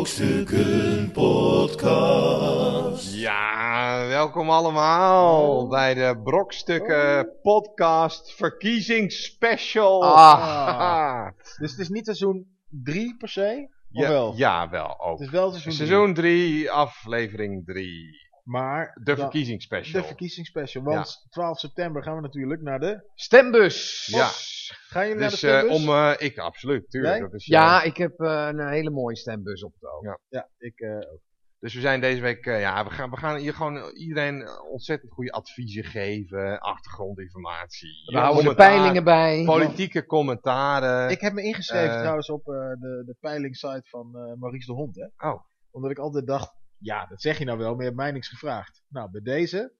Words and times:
Brokstukken 0.00 1.10
Podcast. 1.12 3.14
Ja, 3.14 4.06
welkom 4.06 4.50
allemaal 4.50 5.68
bij 5.68 5.94
de 5.94 6.20
Brokstukken 6.24 7.32
Podcast 7.42 8.32
Verkiezingsspecial. 8.32 10.04
Ah. 10.04 11.26
Dus 11.58 11.70
het 11.70 11.80
is 11.80 11.88
niet 11.88 12.04
seizoen 12.04 12.46
3 12.68 13.16
per 13.16 13.28
se? 13.28 13.68
Of 13.92 14.02
ja, 14.02 14.08
wel? 14.08 14.32
ja, 14.36 14.70
wel 14.70 15.00
ook. 15.00 15.18
Het 15.18 15.26
is 15.26 15.32
wel 15.32 15.50
seizoen 15.50 15.72
3. 15.72 15.86
Seizoen 15.86 16.14
3, 16.14 16.70
aflevering 16.70 17.66
3. 17.66 18.28
Maar 18.44 18.98
De 19.02 19.16
verkiezingsspecial. 19.16 20.00
de 20.00 20.06
verkiezingsspecial. 20.06 20.82
Want 20.82 21.26
12 21.30 21.58
september 21.58 22.02
gaan 22.02 22.14
we 22.14 22.20
natuurlijk 22.20 22.62
naar 22.62 22.80
de... 22.80 23.10
Stembus. 23.14 24.08
Ja. 24.10 24.28
Gaan 24.70 25.08
jullie 25.08 25.22
Dus 25.28 25.42
naar 25.42 25.50
de 25.52 25.56
eh, 25.58 25.62
stembus? 25.70 25.88
om, 25.88 25.94
eh, 25.94 26.14
ik 26.18 26.38
absoluut, 26.38 26.90
tuurlijk. 26.90 27.20
Dat 27.20 27.34
is, 27.34 27.42
eh, 27.48 27.48
Ja, 27.48 27.82
ik 27.82 27.96
heb 27.96 28.20
eh, 28.20 28.48
een 28.50 28.68
hele 28.68 28.90
mooie 28.90 29.16
stembus 29.16 29.64
op 29.64 29.72
het 29.80 29.90
oog. 29.90 30.02
Ja. 30.02 30.18
Ja, 30.28 30.48
ik 30.58 30.80
eh, 30.80 30.94
ook. 30.96 31.20
Dus 31.58 31.74
we 31.74 31.80
zijn 31.80 32.00
deze 32.00 32.20
week, 32.20 32.46
eh, 32.46 32.60
ja, 32.60 32.84
we 32.84 32.90
gaan, 32.90 33.10
we 33.10 33.16
gaan 33.16 33.36
hier 33.36 33.54
gewoon 33.54 33.90
iedereen 33.90 34.42
eh, 34.42 34.70
ontzettend 34.72 35.12
goede 35.12 35.32
adviezen 35.32 35.84
geven, 35.84 36.58
achtergrondinformatie. 36.60 37.88
We 38.06 38.18
houden 38.18 38.44
de 38.44 38.54
peilingen 38.54 39.04
bij. 39.04 39.42
Politieke 39.44 40.06
commentaren. 40.06 41.10
Ik 41.10 41.20
heb 41.20 41.32
me 41.32 41.42
ingeschreven 41.42 41.94
eh, 41.94 42.00
trouwens 42.00 42.30
op 42.30 42.48
eh, 42.48 42.54
de, 42.54 43.02
de 43.06 43.16
peilingssite 43.20 43.82
van 43.88 44.16
eh, 44.16 44.32
Maurice 44.38 44.66
de 44.66 44.72
Hond. 44.72 44.96
Hè? 44.96 45.28
Oh. 45.28 45.42
Omdat 45.70 45.90
ik 45.90 45.98
altijd 45.98 46.26
dacht, 46.26 46.52
ja, 46.78 47.06
dat 47.06 47.20
zeg 47.20 47.38
je 47.38 47.44
nou 47.44 47.58
wel, 47.58 47.68
maar 47.70 47.78
je 47.78 47.84
hebt 47.84 47.96
mij 47.96 48.10
niks 48.12 48.28
gevraagd. 48.28 48.82
Nou, 48.88 49.10
bij 49.10 49.20
deze 49.22 49.72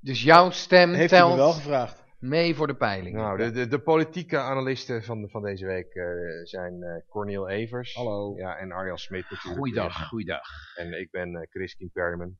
Dus 0.00 0.22
jouw 0.22 0.50
stem 0.50 0.92
heeft 0.92 1.10
hij 1.10 1.20
me 1.20 1.26
wel 1.26 1.36
telt 1.36 1.54
gevraagd. 1.54 2.03
Mee 2.24 2.54
voor 2.54 2.66
de 2.66 2.74
peiling. 2.74 3.16
Nou, 3.16 3.38
de, 3.38 3.50
de, 3.50 3.68
de 3.68 3.78
politieke 3.78 4.38
analisten 4.38 5.02
van, 5.02 5.28
van 5.30 5.42
deze 5.42 5.66
week 5.66 5.94
eh, 5.94 6.04
zijn 6.42 6.82
eh 6.82 7.02
Cornel 7.08 7.48
Evers. 7.48 7.94
Hallo. 7.94 8.34
Ja, 8.36 8.56
en 8.56 8.72
Arjan 8.72 8.98
Smit 8.98 9.30
natuurlijk. 9.30 9.56
Goeiedag, 9.56 10.08
goeiedag. 10.08 10.48
En 10.76 11.00
ik 11.00 11.10
ben 11.10 11.34
eh 11.34 11.46
Chris 11.50 11.76
Kim 11.76 11.90
Perryman. 11.92 12.36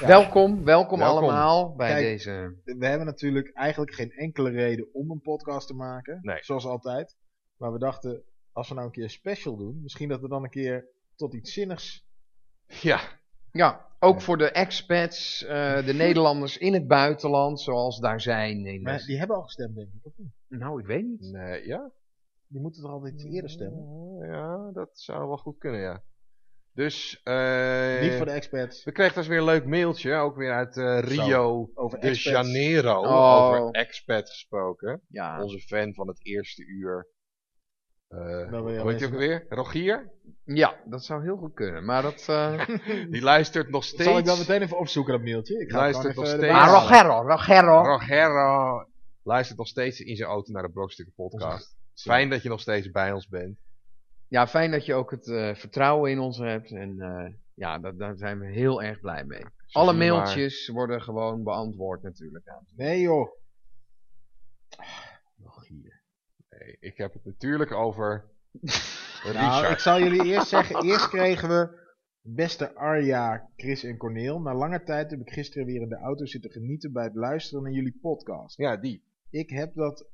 Welkom, 0.00 0.64
welkom, 0.64 0.98
Welkom. 0.98 0.98
allemaal 0.98 1.74
bij 1.74 1.88
Kijk. 1.88 2.04
deze... 2.04 2.54
We 2.64 2.86
hebben 2.86 3.06
natuurlijk 3.06 3.50
eigenlijk 3.52 3.94
geen 3.94 4.10
enkele 4.12 4.50
reden 4.50 4.88
om 4.94 5.10
een 5.10 5.20
podcast 5.20 5.66
te 5.66 5.74
maken. 5.74 6.18
Nee. 6.22 6.38
Zoals 6.40 6.66
altijd. 6.66 7.16
Maar 7.56 7.72
we 7.72 7.78
dachten, 7.78 8.22
als 8.52 8.68
we 8.68 8.74
nou 8.74 8.86
een 8.86 8.92
keer 8.92 9.10
special 9.10 9.56
doen, 9.56 9.80
misschien 9.82 10.08
dat 10.08 10.20
we 10.20 10.28
dan 10.28 10.42
een 10.42 10.50
keer 10.50 10.86
tot 11.14 11.34
iets 11.34 11.52
zinnigs... 11.52 12.06
Ja, 12.66 13.00
Ja, 13.52 13.86
ook 14.00 14.20
voor 14.20 14.38
de 14.38 14.50
expats, 14.50 15.44
eh, 15.44 15.86
de 15.86 15.94
Nederlanders 15.94 16.58
in 16.58 16.72
het 16.74 16.86
buitenland, 16.86 17.60
zoals 17.60 18.00
daar 18.00 18.20
zijn. 18.20 18.66
in 18.66 18.82
Maar 18.82 19.04
die 19.06 19.18
hebben 19.18 19.36
al 19.36 19.42
gestemd, 19.42 19.74
denk 19.74 19.88
ik. 19.88 20.06
Of 20.06 20.12
niet? 20.16 20.32
Nou, 20.48 20.80
ik 20.80 20.86
weet 20.86 21.04
niet. 21.06 21.32
nee, 21.32 21.66
ja? 21.66 21.90
Die 22.46 22.60
moeten 22.60 22.82
toch 22.82 22.90
altijd 22.90 23.24
eerder 23.24 23.50
stemmen? 23.50 24.16
Ja, 24.26 24.70
dat 24.72 24.90
zou 24.92 25.26
wel 25.26 25.36
goed 25.36 25.58
kunnen, 25.58 25.80
ja. 25.80 26.02
Dus, 26.76 27.20
eh 27.22 28.00
Niet 28.00 28.12
voor 28.12 28.26
de 28.26 28.32
expats. 28.32 28.84
we 28.84 28.92
kregen 28.92 29.14
dus 29.14 29.26
weer 29.26 29.38
een 29.38 29.44
leuk 29.44 29.66
mailtje, 29.66 30.14
ook 30.14 30.36
weer 30.36 30.52
uit 30.52 30.76
eh, 30.76 30.98
Rio 31.00 31.70
Over 31.74 32.00
de 32.00 32.06
expats. 32.06 32.36
Janeiro. 32.36 33.00
Oh. 33.00 33.36
Over 33.36 33.70
expat 33.70 34.28
gesproken. 34.28 35.00
Ja, 35.08 35.42
Onze 35.42 35.60
fan 35.60 35.94
van 35.94 36.08
het 36.08 36.26
eerste 36.26 36.66
uur. 36.66 37.06
Eh 38.08 38.18
je 38.18 38.56
hoe 38.56 38.70
heet 38.70 38.80
alleen 38.80 39.04
ook 39.04 39.18
weer? 39.18 39.46
Rogier? 39.48 40.12
ja, 40.44 40.80
dat 40.84 41.04
zou 41.04 41.22
heel 41.22 41.36
goed 41.36 41.54
kunnen. 41.54 41.84
Maar 41.84 42.02
dat... 42.02 42.28
eh 42.28 42.66
Die 43.10 43.22
luistert 43.22 43.70
nog 43.70 43.84
steeds. 43.84 44.04
Zal 44.08 44.18
ik 44.18 44.24
dan 44.24 44.38
meteen 44.38 44.62
even 44.62 44.78
opzoeken, 44.78 45.12
dat 45.12 45.22
mailtje? 45.22 45.60
Ik 45.60 45.70
ga 45.70 45.76
Luistert 45.76 46.14
nog 46.16 46.24
even 46.24 46.38
steeds. 46.38 46.52
erbij 46.52 46.68
Ah. 46.68 46.72
Rogero, 46.72 47.28
Rogero. 47.28 47.82
Rogero 47.82 48.84
luistert 49.22 49.58
nog 49.58 49.68
steeds 49.68 50.00
in 50.00 50.16
zijn 50.16 50.28
auto 50.28 50.52
naar 50.52 50.62
de 50.62 50.70
Brokstukken 50.70 51.14
podcast. 51.14 51.76
Fijn 51.94 52.30
dat 52.30 52.42
je 52.42 52.48
nog 52.48 52.60
steeds 52.60 52.90
bij 52.90 53.12
ons 53.12 53.28
bent. 53.28 53.58
Ja, 54.28 54.46
fijn 54.46 54.70
dat 54.70 54.86
je 54.86 54.94
ook 54.94 55.10
het 55.10 55.28
eh, 55.28 55.54
vertrouwen 55.54 56.10
in 56.10 56.18
ons 56.18 56.38
hebt. 56.38 56.70
En 56.72 57.00
eh, 57.00 57.32
ja, 57.54 57.78
dat, 57.78 57.98
daar 57.98 58.16
zijn 58.16 58.38
we 58.38 58.46
heel 58.46 58.82
erg 58.82 59.00
blij 59.00 59.24
mee. 59.24 59.44
Zo 59.66 59.78
Alle 59.78 59.92
maar. 59.92 60.06
mailtjes 60.06 60.68
worden 60.68 61.02
gewoon 61.02 61.42
beantwoord 61.42 62.02
natuurlijk. 62.02 62.52
Nee 62.76 63.00
joh. 63.00 63.28
Rogier. 65.42 66.02
Nee, 66.50 66.76
ik 66.80 66.96
heb 66.96 67.12
het 67.12 67.24
natuurlijk 67.24 67.72
over 67.72 68.30
Nou, 69.32 69.66
ik 69.66 69.78
zal 69.78 69.98
jullie 69.98 70.24
eerst 70.24 70.48
zeggen. 70.48 70.84
Eerst 70.84 71.08
kregen 71.08 71.48
we 71.48 71.84
beste 72.20 72.74
Arja, 72.74 73.50
Chris 73.56 73.84
en 73.84 73.96
Corneel. 73.96 74.40
Na 74.40 74.54
lange 74.54 74.82
tijd 74.82 75.10
heb 75.10 75.20
ik 75.20 75.30
gisteren 75.30 75.66
weer 75.66 75.80
in 75.80 75.88
de 75.88 75.98
auto 75.98 76.26
zitten 76.26 76.50
genieten 76.50 76.92
bij 76.92 77.04
het 77.04 77.14
luisteren 77.14 77.62
naar 77.62 77.72
jullie 77.72 77.98
podcast. 78.00 78.56
Ja, 78.56 78.76
die. 78.76 79.04
Ik 79.30 79.50
heb 79.50 79.74
dat, 79.74 80.06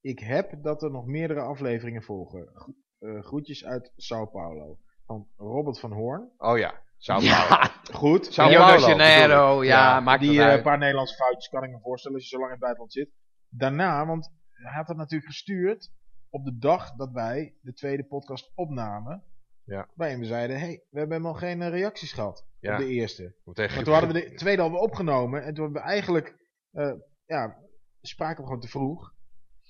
ik 0.00 0.18
heb 0.18 0.62
dat 0.62 0.82
er 0.82 0.90
nog 0.90 1.06
meerdere 1.06 1.40
afleveringen 1.40 2.02
volgen. 2.02 2.74
Eh, 3.02 3.22
groetjes 3.22 3.64
uit 3.64 3.92
Sao 3.96 4.26
Paulo. 4.26 4.78
Van 5.06 5.26
Robert 5.36 5.80
van 5.80 5.92
Hoorn. 5.92 6.30
Oh 6.38 6.58
ja, 6.58 6.82
Sao 6.98 7.20
Ja. 7.20 7.46
Paulo. 7.46 7.70
Goed. 8.00 8.26
Sao 8.26 8.48
Rio 8.48 8.58
Paulo, 8.58 8.76
de 8.76 8.86
Janeiro, 8.86 9.64
ja, 9.64 9.94
Ja, 9.94 10.00
maakt 10.00 10.20
die 10.20 10.42
eh, 10.42 10.62
paar 10.62 10.78
Nederlandse 10.78 11.14
foutjes 11.16 11.48
kan 11.48 11.62
ik 11.64 11.70
me 11.70 11.78
voorstellen 11.80 12.16
als 12.16 12.28
je 12.28 12.34
zo 12.36 12.36
lang 12.40 12.46
in 12.52 12.56
het 12.56 12.62
buitenland 12.62 12.92
zit. 12.92 13.10
Daarna, 13.48 14.06
want 14.06 14.30
hij 14.50 14.72
had 14.72 14.88
het 14.88 14.96
natuurlijk 14.96 15.30
gestuurd 15.30 15.90
op 16.30 16.44
de 16.44 16.58
dag 16.58 16.92
dat 16.92 17.10
wij 17.12 17.54
de 17.60 17.72
tweede 17.72 18.04
podcast 18.04 18.52
opnamen. 18.54 19.24
Ja. 19.64 19.88
Waarin 19.94 20.18
we 20.18 20.24
zeiden, 20.24 20.56
hé, 20.58 20.64
hey, 20.66 20.84
we 20.90 20.98
hebben 20.98 21.16
helemaal 21.16 21.38
geen 21.40 21.62
eh, 21.62 21.68
reacties 21.68 22.12
gehad 22.12 22.46
Ja. 22.60 22.72
op 22.72 22.78
de 22.78 22.86
eerste. 22.88 23.34
Maar 23.44 23.54
toen 23.82 23.92
hadden 23.92 24.12
we 24.12 24.20
de 24.28 24.34
tweede 24.34 24.62
alweer 24.62 24.80
opgenomen 24.80 25.42
en 25.44 25.54
toen 25.54 25.64
hebben 25.64 25.82
we 25.82 25.88
eigenlijk, 25.88 26.36
eh, 26.72 26.92
ja, 27.26 27.56
spraken 28.00 28.36
we 28.36 28.44
gewoon 28.46 28.60
te 28.60 28.68
vroeg. 28.68 29.11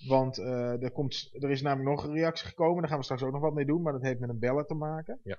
Want 0.09 0.39
eh, 0.39 0.83
er, 0.83 0.91
komt, 0.91 1.31
er 1.33 1.51
is 1.51 1.63
namelijk 1.63 1.97
nog 1.97 2.05
een 2.05 2.15
reactie 2.15 2.47
gekomen, 2.47 2.81
daar 2.81 2.89
gaan 2.89 2.99
we 2.99 3.05
straks 3.05 3.23
ook 3.23 3.33
nog 3.33 3.41
wat 3.41 3.55
mee 3.55 3.65
doen, 3.65 3.83
maar 3.83 3.93
dat 3.93 4.03
heeft 4.03 4.21
met 4.21 4.29
een 4.29 4.39
beller 4.39 4.67
te 4.67 4.75
maken. 4.75 5.21
Ja. 5.23 5.39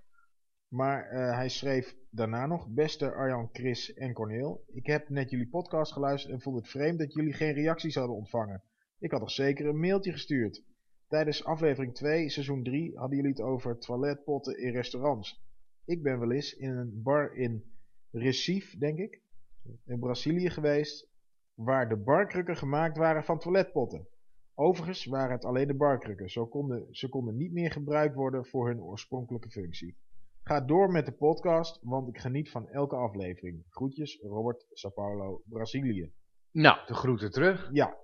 Maar 0.67 1.09
eh, 1.09 1.35
hij 1.35 1.49
schreef 1.49 1.95
daarna 2.09 2.45
nog, 2.45 2.67
beste 2.67 3.13
Arjan, 3.13 3.49
Chris 3.51 3.93
en 3.93 4.13
Corneel, 4.13 4.63
ik 4.67 4.85
heb 4.85 5.09
net 5.09 5.29
jullie 5.29 5.49
podcast 5.49 5.91
geluisterd 5.91 6.33
en 6.33 6.41
vond 6.41 6.55
het 6.55 6.67
vreemd 6.67 6.99
dat 6.99 7.13
jullie 7.13 7.33
geen 7.33 7.53
reacties 7.53 7.95
hadden 7.95 8.15
ontvangen. 8.15 8.63
Ik 8.99 9.11
had 9.11 9.19
toch 9.19 9.31
zeker 9.31 9.65
een 9.65 9.79
mailtje 9.79 10.11
gestuurd. 10.11 10.63
Tijdens 11.07 11.43
aflevering 11.43 11.95
2, 11.95 12.29
seizoen 12.29 12.63
3, 12.63 12.97
hadden 12.97 13.17
jullie 13.17 13.31
het 13.31 13.41
over 13.41 13.77
toiletpotten 13.77 14.57
in 14.57 14.71
restaurants. 14.71 15.43
Ik 15.85 16.03
ben 16.03 16.19
wel 16.19 16.31
eens 16.31 16.53
in 16.53 16.69
een 16.69 17.01
bar 17.03 17.35
in 17.35 17.63
Recife, 18.11 18.77
denk 18.77 18.97
ik, 18.97 19.21
in 19.85 19.99
Brazilië 19.99 20.49
geweest, 20.49 21.09
waar 21.53 21.89
de 21.89 21.97
barkrukken 21.97 22.57
gemaakt 22.57 22.97
waren 22.97 23.23
van 23.23 23.39
toiletpotten. 23.39 24.07
Overigens 24.55 25.05
waren 25.05 25.31
het 25.31 25.45
alleen 25.45 25.67
de 25.67 25.75
barkrukken, 25.75 26.29
zo 26.29 26.47
konden, 26.47 26.87
ze 26.91 27.09
konden 27.09 27.37
niet 27.37 27.51
meer 27.51 27.71
gebruikt 27.71 28.15
worden 28.15 28.45
voor 28.45 28.67
hun 28.67 28.81
oorspronkelijke 28.81 29.49
functie. 29.49 29.97
Ga 30.43 30.61
door 30.61 30.91
met 30.91 31.05
de 31.05 31.11
podcast, 31.11 31.79
want 31.81 32.07
ik 32.07 32.17
geniet 32.17 32.51
van 32.51 32.69
elke 32.69 32.95
aflevering. 32.95 33.63
Groetjes, 33.69 34.19
Robert, 34.21 34.65
Sao 34.71 34.91
Paulo, 34.91 35.41
Brazilië. 35.45 36.13
Nou, 36.51 36.85
de 36.85 36.93
groeten 36.93 37.31
terug. 37.31 37.69
Ja, 37.71 37.97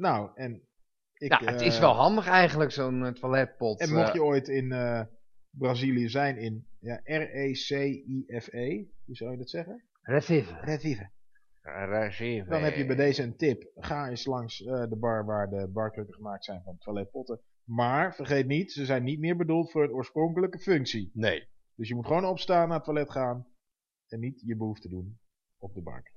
nou, 0.00 0.30
en 0.34 0.62
ik... 1.14 1.40
ja, 1.40 1.52
het 1.52 1.60
is 1.60 1.74
eh, 1.74 1.80
wel 1.80 1.94
handig 1.94 2.26
eigenlijk, 2.26 2.70
zo'n 2.70 3.04
eh, 3.04 3.12
toiletpot. 3.12 3.80
En 3.80 3.92
mocht 3.92 4.08
eh, 4.08 4.14
je 4.14 4.22
ooit 4.22 4.48
in 4.48 4.68
Brazilië 5.50 6.08
zijn, 6.08 6.36
in 6.36 6.66
ja, 6.78 7.00
R-E-C-I-F-E, 7.04 8.58
E, 8.58 8.86
hoe 9.04 9.16
zou 9.16 9.30
je 9.30 9.36
dat 9.36 9.50
zeggen? 9.50 9.84
Recife. 10.02 10.54
Recife. 10.60 11.10
Dan 12.48 12.62
heb 12.62 12.74
je 12.74 12.86
bij 12.86 12.96
deze 12.96 13.22
een 13.22 13.36
tip. 13.36 13.70
Ga 13.74 14.08
eens 14.08 14.26
langs 14.26 14.64
eh, 14.64 14.88
de 14.88 14.96
bar 14.96 15.24
waar 15.24 15.48
de 15.50 15.68
barkrukken 15.68 16.14
gemaakt 16.14 16.44
zijn 16.44 16.62
van 16.62 16.78
toiletpotten. 16.78 17.40
Maar 17.64 18.14
vergeet 18.14 18.46
niet, 18.46 18.72
ze 18.72 18.84
zijn 18.84 19.02
niet 19.02 19.20
meer 19.20 19.36
bedoeld 19.36 19.70
voor 19.70 19.82
het 19.82 19.92
oorspronkelijke 19.92 20.58
functie. 20.58 21.10
Nee. 21.14 21.48
Dus 21.74 21.88
je 21.88 21.94
moet 21.94 22.06
gewoon 22.06 22.24
opstaan, 22.24 22.68
naar 22.68 22.76
het 22.76 22.84
toilet 22.84 23.10
gaan 23.10 23.46
en 24.08 24.20
niet 24.20 24.42
je 24.46 24.56
behoefte 24.56 24.88
doen 24.88 25.18
op 25.58 25.74
de 25.74 25.82
bank. 25.82 26.12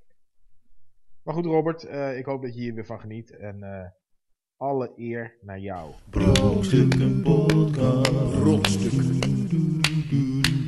Maar 1.24 1.34
goed 1.34 1.46
Robert, 1.46 1.84
eh, 1.84 2.18
ik 2.18 2.25
hoop 2.25 2.42
dat 2.42 2.54
je 2.54 2.62
hier 2.62 2.74
weer 2.74 2.86
van 2.86 3.00
geniet 3.00 3.38
en 3.38 3.63
eh, 3.63 3.89
alle 4.57 4.94
eer 4.96 5.38
naar 5.42 5.60
jou. 5.60 5.94
Brokstukken 6.10 7.22
Podcast. 7.22 8.39
Brokstukken. 8.39 9.19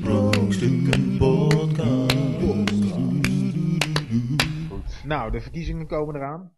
Brokstukken 0.01 1.05
Nou, 5.06 5.31
de 5.31 5.42
verkiezingen 5.42 5.88
komen 5.88 6.16
eraan. 6.16 6.56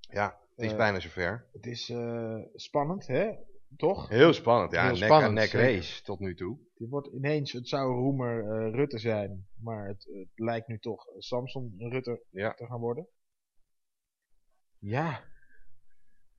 Ja, 0.00 0.38
het 0.56 0.64
is 0.64 0.70
Eh, 0.70 0.76
bijna 0.76 1.00
zover. 1.00 1.46
Het 1.52 1.66
is 1.66 1.88
eh, 1.88 2.36
spannend, 2.54 3.06
hè? 3.06 3.30
Toch? 3.76 4.08
Heel 4.08 4.32
spannend. 4.32 4.72
Ja, 4.72 4.82
heel 4.82 4.92
nek 4.94 5.02
spannend, 5.02 5.28
aan 5.28 5.34
nek 5.34 5.48
zeker. 5.48 5.74
race 5.74 6.02
tot 6.02 6.18
nu 6.20 6.34
toe. 6.34 6.58
Dit 6.74 6.88
wordt 6.88 7.08
ineens, 7.12 7.52
het 7.52 7.68
zou 7.68 7.94
Roemer 7.94 8.40
eh, 8.50 8.74
Rutte 8.74 8.98
zijn, 8.98 9.46
maar 9.60 9.86
het, 9.88 10.04
het 10.12 10.28
lijkt 10.34 10.68
nu 10.68 10.78
toch 10.78 11.04
Samson 11.18 11.74
Rutte 11.78 12.22
Ja. 12.30 12.54
te 12.54 12.66
gaan 12.66 12.80
worden. 12.80 13.06
Ja, 14.78 15.24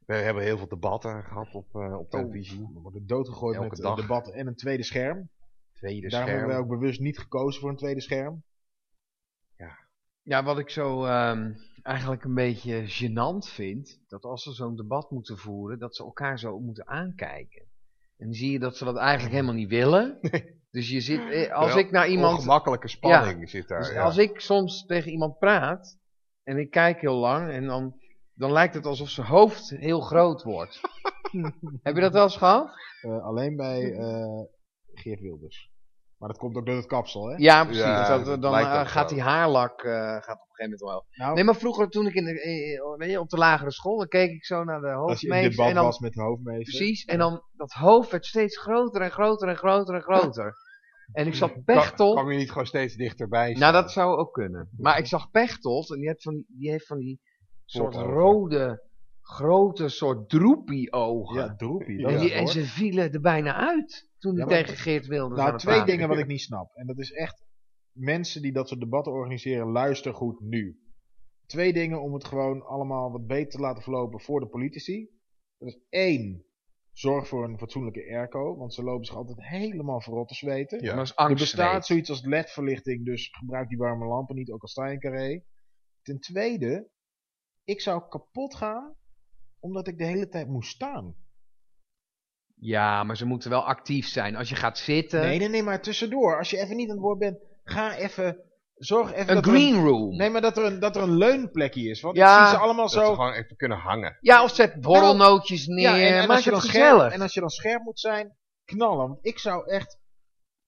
We 0.06 0.16
hebben 0.16 0.44
heel 0.44 0.58
veel 0.58 0.68
debatten 0.68 1.24
gehad 1.24 1.54
op, 1.54 1.76
eh, 1.76 1.82
Oh. 1.82 1.98
op 2.00 2.10
televisie. 2.10 2.70
We 2.74 2.80
worden 2.80 3.06
doodgegooid 3.08 3.56
Elke 3.56 3.70
met 3.70 3.78
dag. 3.78 3.96
debatten 4.02 4.34
en 4.34 4.48
een 4.48 4.56
tweede 4.56 4.84
scherm. 4.84 5.30
Tweede 5.74 6.08
Daarom 6.10 6.30
scherm. 6.30 6.30
hebben 6.30 6.48
wij 6.48 6.58
ook 6.58 6.80
bewust 6.80 7.00
niet 7.00 7.20
gekozen 7.20 7.62
voor 7.62 7.70
een 7.70 7.76
tweede 7.76 8.02
scherm. 8.02 8.44
Ja, 10.30 10.44
wat 10.44 10.60
ik 10.60 10.70
zo 10.70 11.06
ehm, 11.06 11.54
eigenlijk 11.82 12.24
een 12.24 12.34
beetje 12.34 12.86
gênant 12.88 13.54
vind, 13.54 14.00
dat 14.08 14.24
als 14.24 14.44
ze 14.44 14.54
zo'n 14.54 14.76
debat 14.76 15.12
moeten 15.12 15.38
voeren, 15.38 15.80
dat 15.80 15.96
ze 15.96 16.04
elkaar 16.04 16.40
zo 16.40 16.60
moeten 16.60 16.88
aankijken. 16.88 17.62
En 18.18 18.26
dan 18.26 18.34
zie 18.34 18.52
je 18.52 18.60
dat 18.60 18.78
ze 18.78 18.86
dat 18.86 18.98
eigenlijk 18.98 19.34
helemaal 19.34 19.56
niet 19.56 19.70
willen. 19.70 20.18
Dus 20.72 20.90
je 20.90 21.02
zit, 21.02 21.30
eh, 21.30 21.54
als 21.54 21.68
Wel, 21.68 21.78
ik 21.78 21.92
naar 21.92 22.08
iemand, 22.08 22.38
Ongemakkelijke 22.38 22.88
spanning 22.88 23.50
zit 23.50 23.68
daar. 23.68 23.80
dus 23.80 23.92
ja. 23.92 24.04
als 24.04 24.18
ik 24.18 24.40
soms 24.40 24.86
tegen 24.86 25.12
iemand 25.12 25.38
praat 25.38 25.98
en 26.44 26.58
ik 26.58 26.70
kijk 26.72 27.02
heel 27.02 27.16
lang 27.16 27.52
en 27.52 27.66
dan, 27.66 28.00
dan 28.34 28.52
lijkt 28.52 28.74
het 28.74 28.86
alsof 28.86 29.10
zijn 29.10 29.28
hoofd 29.28 29.70
heel 29.70 30.02
groot 30.02 30.44
wordt. 30.44 30.82
Heb 31.84 31.96
je 31.96 32.02
dat 32.02 32.14
wel 32.14 32.24
eens 32.24 32.38
gehad? 32.38 32.72
Eh, 33.02 33.24
alleen 33.24 33.56
bij 33.56 33.94
eh, 33.94 34.42
Geert 34.94 35.20
Wilders. 35.20 35.72
Maar 36.20 36.30
dat 36.30 36.38
komt 36.38 36.56
ook 36.58 36.66
door 36.66 36.76
het 36.76 36.86
kapsel, 36.86 37.30
hè? 37.30 37.36
Ja, 37.38 37.64
precies. 37.64 37.84
Ja, 37.84 38.08
dat, 38.18 38.26
dat 38.26 38.42
dan 38.42 38.56
eh, 38.56 38.88
gaat 38.88 39.10
die 39.10 39.22
haarlak 39.22 39.84
eh, 39.84 39.92
gaat 39.94 40.16
op 40.16 40.50
een 40.50 40.56
gegeven 40.56 40.64
moment 40.64 40.80
wel. 40.82 41.06
Nou, 41.12 41.36
Nee, 41.36 41.44
maar 41.44 41.56
vroeger 41.56 41.90
toen 41.90 42.08
ik 42.08 42.14
in 42.14 42.26
de, 42.26 42.42
eh, 42.42 42.98
weet 42.98 43.12
je, 43.12 43.20
op 43.20 43.30
de 43.30 43.38
lagere 43.38 43.72
school, 43.72 43.98
dan 43.98 44.08
keek 44.08 44.32
ik 44.32 44.46
zo 44.46 44.64
naar 44.64 44.82
de 44.82 44.88
als 44.88 45.22
je 45.22 45.28
in 45.28 45.34
hoofdmeester. 45.34 45.50
debat 45.50 45.68
En 45.68 45.76
dan, 45.76 45.86
was 45.86 46.00
met 46.00 46.14
de 46.14 46.22
hoofdmeester. 46.22 46.64
precies, 46.64 47.06
en 47.06 47.18
dan 47.18 47.44
dat 47.54 47.72
hoofd 47.72 48.12
werd 48.12 48.26
steeds 48.26 48.58
groter 48.58 49.02
en 49.02 49.12
groter 49.12 49.48
en 49.48 49.56
groter 49.56 49.96
en 49.96 50.02
groter. 50.02 50.56
En 51.12 51.28
ik 51.28 51.36
zag 51.36 51.64
Pechtold. 51.64 52.16
kan 52.16 52.32
je 52.32 52.38
niet 52.38 52.50
gewoon 52.52 52.66
steeds 52.66 52.96
dichterbij 52.96 53.54
Nou, 53.54 53.74
dat 53.74 53.92
zou 53.92 54.18
ook 54.18 54.34
kunnen. 54.34 54.70
Maar 54.78 54.98
ik 54.98 55.08
zag 55.08 55.32
Pechtold 55.32 55.92
en 55.92 55.98
die, 56.00 56.08
heeft 56.08 56.24
van 56.24 56.46
die, 56.48 56.70
heeft 56.72 56.88
van 56.88 56.98
die 56.98 57.20
soort 57.66 57.96
rode, 57.96 58.84
grote 59.22 59.90
soort 59.90 60.30
droepie 60.30 60.92
ogen. 60.92 61.36
Ja, 61.36 61.56
droepie. 61.56 62.02
Dat 62.02 62.12
en, 62.12 62.20
die, 62.20 62.48
ze 62.48 62.66
vielen 62.66 63.12
er 63.12 63.22
bijna 63.22 63.56
uit 63.56 64.09
toen 64.20 64.40
hij 64.40 64.48
Ja, 64.50 64.64
tegen 64.64 64.78
Geert 64.78 65.08
Wilders 65.08 65.40
aan 65.40 65.48
Nou, 65.48 65.58
twee 65.58 65.76
praten 65.76 65.92
dingen 65.94 66.10
wat 66.10 66.18
ik 66.18 66.28
niet 66.28 66.42
snap. 66.42 66.76
En 66.76 66.88
dat 66.88 66.98
is 66.98 67.12
echt, 67.12 67.46
mensen 67.92 68.42
die 68.42 68.52
dat 68.52 68.68
soort 68.68 68.80
debatten 68.80 69.14
organiseren, 69.14 69.72
luister 69.72 70.14
goed 70.14 70.40
nu. 70.40 70.80
Twee 71.46 71.74
dingen 71.74 72.02
om 72.02 72.14
het 72.14 72.26
gewoon 72.26 72.66
allemaal 72.66 73.12
wat 73.12 73.28
beter 73.28 73.50
te 73.50 73.60
laten 73.60 73.84
verlopen 73.84 74.20
voor 74.20 74.40
de 74.40 74.48
politici. 74.48 75.10
Dat 75.58 75.68
is 75.68 75.80
één, 75.90 76.46
zorg 76.92 77.28
voor 77.28 77.44
een 77.44 77.58
fatsoenlijke 77.58 78.12
airco, 78.12 78.58
want 78.58 78.74
ze 78.74 78.84
lopen 78.84 79.06
zich 79.06 79.16
altijd 79.16 79.48
helemaal 79.48 80.02
verrot 80.02 80.28
te 80.28 80.34
zweten. 80.34 80.84
Ja. 80.84 81.06
Er 81.16 81.36
bestaat 81.36 81.86
zoiets 81.86 82.10
als 82.10 82.26
ledverlichting, 82.26 83.06
dus 83.06 83.28
gebruik 83.32 83.70
die 83.70 83.78
warme 83.78 84.06
lampen 84.06 84.36
niet, 84.36 84.52
ook 84.52 84.62
al 84.62 84.68
sta 84.68 84.88
je 84.88 84.94
in 84.94 85.00
carré. 85.00 85.44
Ten 86.02 86.20
tweede, 86.20 86.90
ik 87.64 87.82
zou 87.82 88.08
kapot 88.10 88.56
gaan 88.56 88.98
omdat 89.60 89.88
ik 89.88 89.98
de 89.98 90.06
hele 90.06 90.28
tijd 90.28 90.48
moest 90.48 90.72
staan. 90.72 91.16
Ja, 92.60 93.04
maar 93.04 93.18
ze 93.18 93.26
moeten 93.26 93.50
wel 93.50 93.66
actief 93.66 94.08
zijn. 94.08 94.36
Als 94.36 94.50
je 94.50 94.56
gaat 94.56 94.78
zitten, 94.78 95.22
Nee, 95.22 95.40
nee, 95.40 95.50
nee, 95.50 95.64
maar 95.64 95.82
tussendoor. 95.82 96.38
Als 96.38 96.50
je 96.50 96.58
even 96.58 96.76
niet 96.76 96.88
aan 96.90 96.96
het 96.96 97.04
woord 97.04 97.20
bent, 97.20 97.38
ga 97.64 97.96
even, 97.96 98.38
zorg 98.76 99.12
even 99.14 99.30
een 99.30 99.36
dat 99.36 99.46
er 99.46 99.54
een- 99.54 99.60
green 99.60 99.84
room. 99.86 100.16
Nee, 100.16 100.30
maar 100.30 100.42
dat 100.42 100.58
er 100.58 100.64
een, 100.66 100.80
dat 100.80 100.96
er 100.96 101.02
een 101.02 101.18
leunplekje 101.18 101.90
is. 101.90 102.02
Want 102.02 102.16
Ja, 102.18 102.40
ik 102.42 102.48
zie 102.48 102.56
ze 102.56 102.62
allemaal 102.62 102.84
Dat 102.86 102.94
ze 102.94 103.00
zo. 103.00 103.14
gewoon 103.16 103.34
even 103.34 103.56
kunnen 103.56 103.78
hangen. 103.78 104.18
Ja, 104.22 104.44
of 104.44 104.56
zet 104.56 104.82
borrelnootjes 104.82 105.68
neer. 105.68 105.80
Ja, 105.82 106.00
en, 106.00 106.14
en, 106.18 106.28
maak 106.28 106.36
als 106.36 106.44
je 106.44 106.52
het 106.52 106.62
dan 106.62 106.70
gezellig. 106.70 106.96
scherp, 107.00 107.14
en 107.14 107.22
als 107.22 107.34
je 107.34 107.40
dan 107.40 107.50
scherp 107.50 107.84
moet 107.84 108.00
zijn, 108.00 108.36
knallen. 108.66 109.08
Want 109.08 109.20
ik 109.22 109.40
zou 109.40 109.70
echt. 109.72 109.98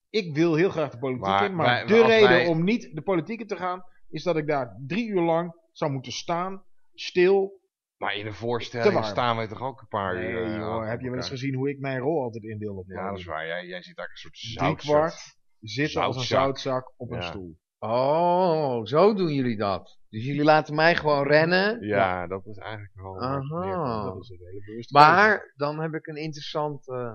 Ik 0.10 0.36
wil 0.36 0.56
heel 0.56 0.70
graag 0.70 0.92
de 0.92 0.98
politiek 0.98 1.26
Maar 1.28 1.46
in. 1.46 1.56
Maar 1.56 1.66
wij- 1.66 1.86
de 1.86 2.06
reden 2.06 2.30
wij- 2.30 2.48
om 2.48 2.64
niet 2.64 2.90
de 2.96 3.02
politiek 3.02 3.40
in 3.40 3.48
te 3.48 3.56
gaan. 3.56 3.84
Is 4.10 4.24
dat 4.24 4.38
ik 4.38 4.48
daar 4.48 4.76
drie 4.88 5.08
uur 5.08 5.22
lang 5.22 5.56
zou 5.72 5.92
moeten 5.92 6.12
staan. 6.12 6.64
Stil. 6.94 7.60
Maar 8.02 8.16
in 8.16 8.26
een 8.26 8.32
Te 8.32 8.38
voorstelling 8.38 9.06
staan 9.06 9.38
we 9.38 9.48
toch 9.48 9.62
ook 9.62 9.82
een 9.82 9.88
paar 9.88 10.16
Nee, 10.16 10.32
uur. 10.32 10.44
eh, 10.46 10.56
joh, 10.56 10.88
heb 10.88 11.00
je 11.02 11.08
wel 11.08 11.16
eens 11.18 11.30
gezien 11.30 11.56
hoe 11.56 11.70
ik 11.70 11.80
mijn 11.80 12.00
rol 12.00 12.22
altijd 12.24 12.44
indeel 12.44 12.76
op 12.76 12.86
Ja, 12.88 13.10
dat 13.10 13.18
is 13.20 13.26
waar. 13.26 13.48
Jij, 13.48 13.66
jij 13.66 13.82
ziet 13.82 13.96
daar 13.96 14.10
een 14.10 14.16
soort 14.16 14.38
zoutzak. 14.38 14.78
kwart 14.78 15.36
zitten 15.60 16.02
als 16.02 16.16
een 16.16 16.22
Zoutzak. 16.24 16.94
op 16.98 17.12
een 17.12 17.20
Ja. 17.22 17.28
stoel. 17.28 17.58
Oh, 17.80 18.86
zo 18.86 19.14
doen 19.14 19.34
jullie 19.34 19.58
dat. 19.58 20.00
Dus 20.10 20.26
jullie 20.26 20.44
laten 20.44 20.76
mij 20.76 20.96
gewoon 20.96 21.28
rennen. 21.28 21.88
Ja, 21.88 22.28
dat 22.28 22.46
is 22.46 22.58
eigenlijk 22.58 22.92
wel... 22.96 23.22
Aha. 23.22 24.04
Dat 24.04 24.22
is 24.22 24.30
een 24.30 24.38
hele 24.40 24.62
bewuste 24.66 24.94
keuze. 24.94 25.12
Maar 25.14 25.54
dan 25.56 25.80
heb 25.80 25.94
ik 25.94 26.08
een 26.08 26.16
interessant. 26.16 26.88
eh, 26.90 27.12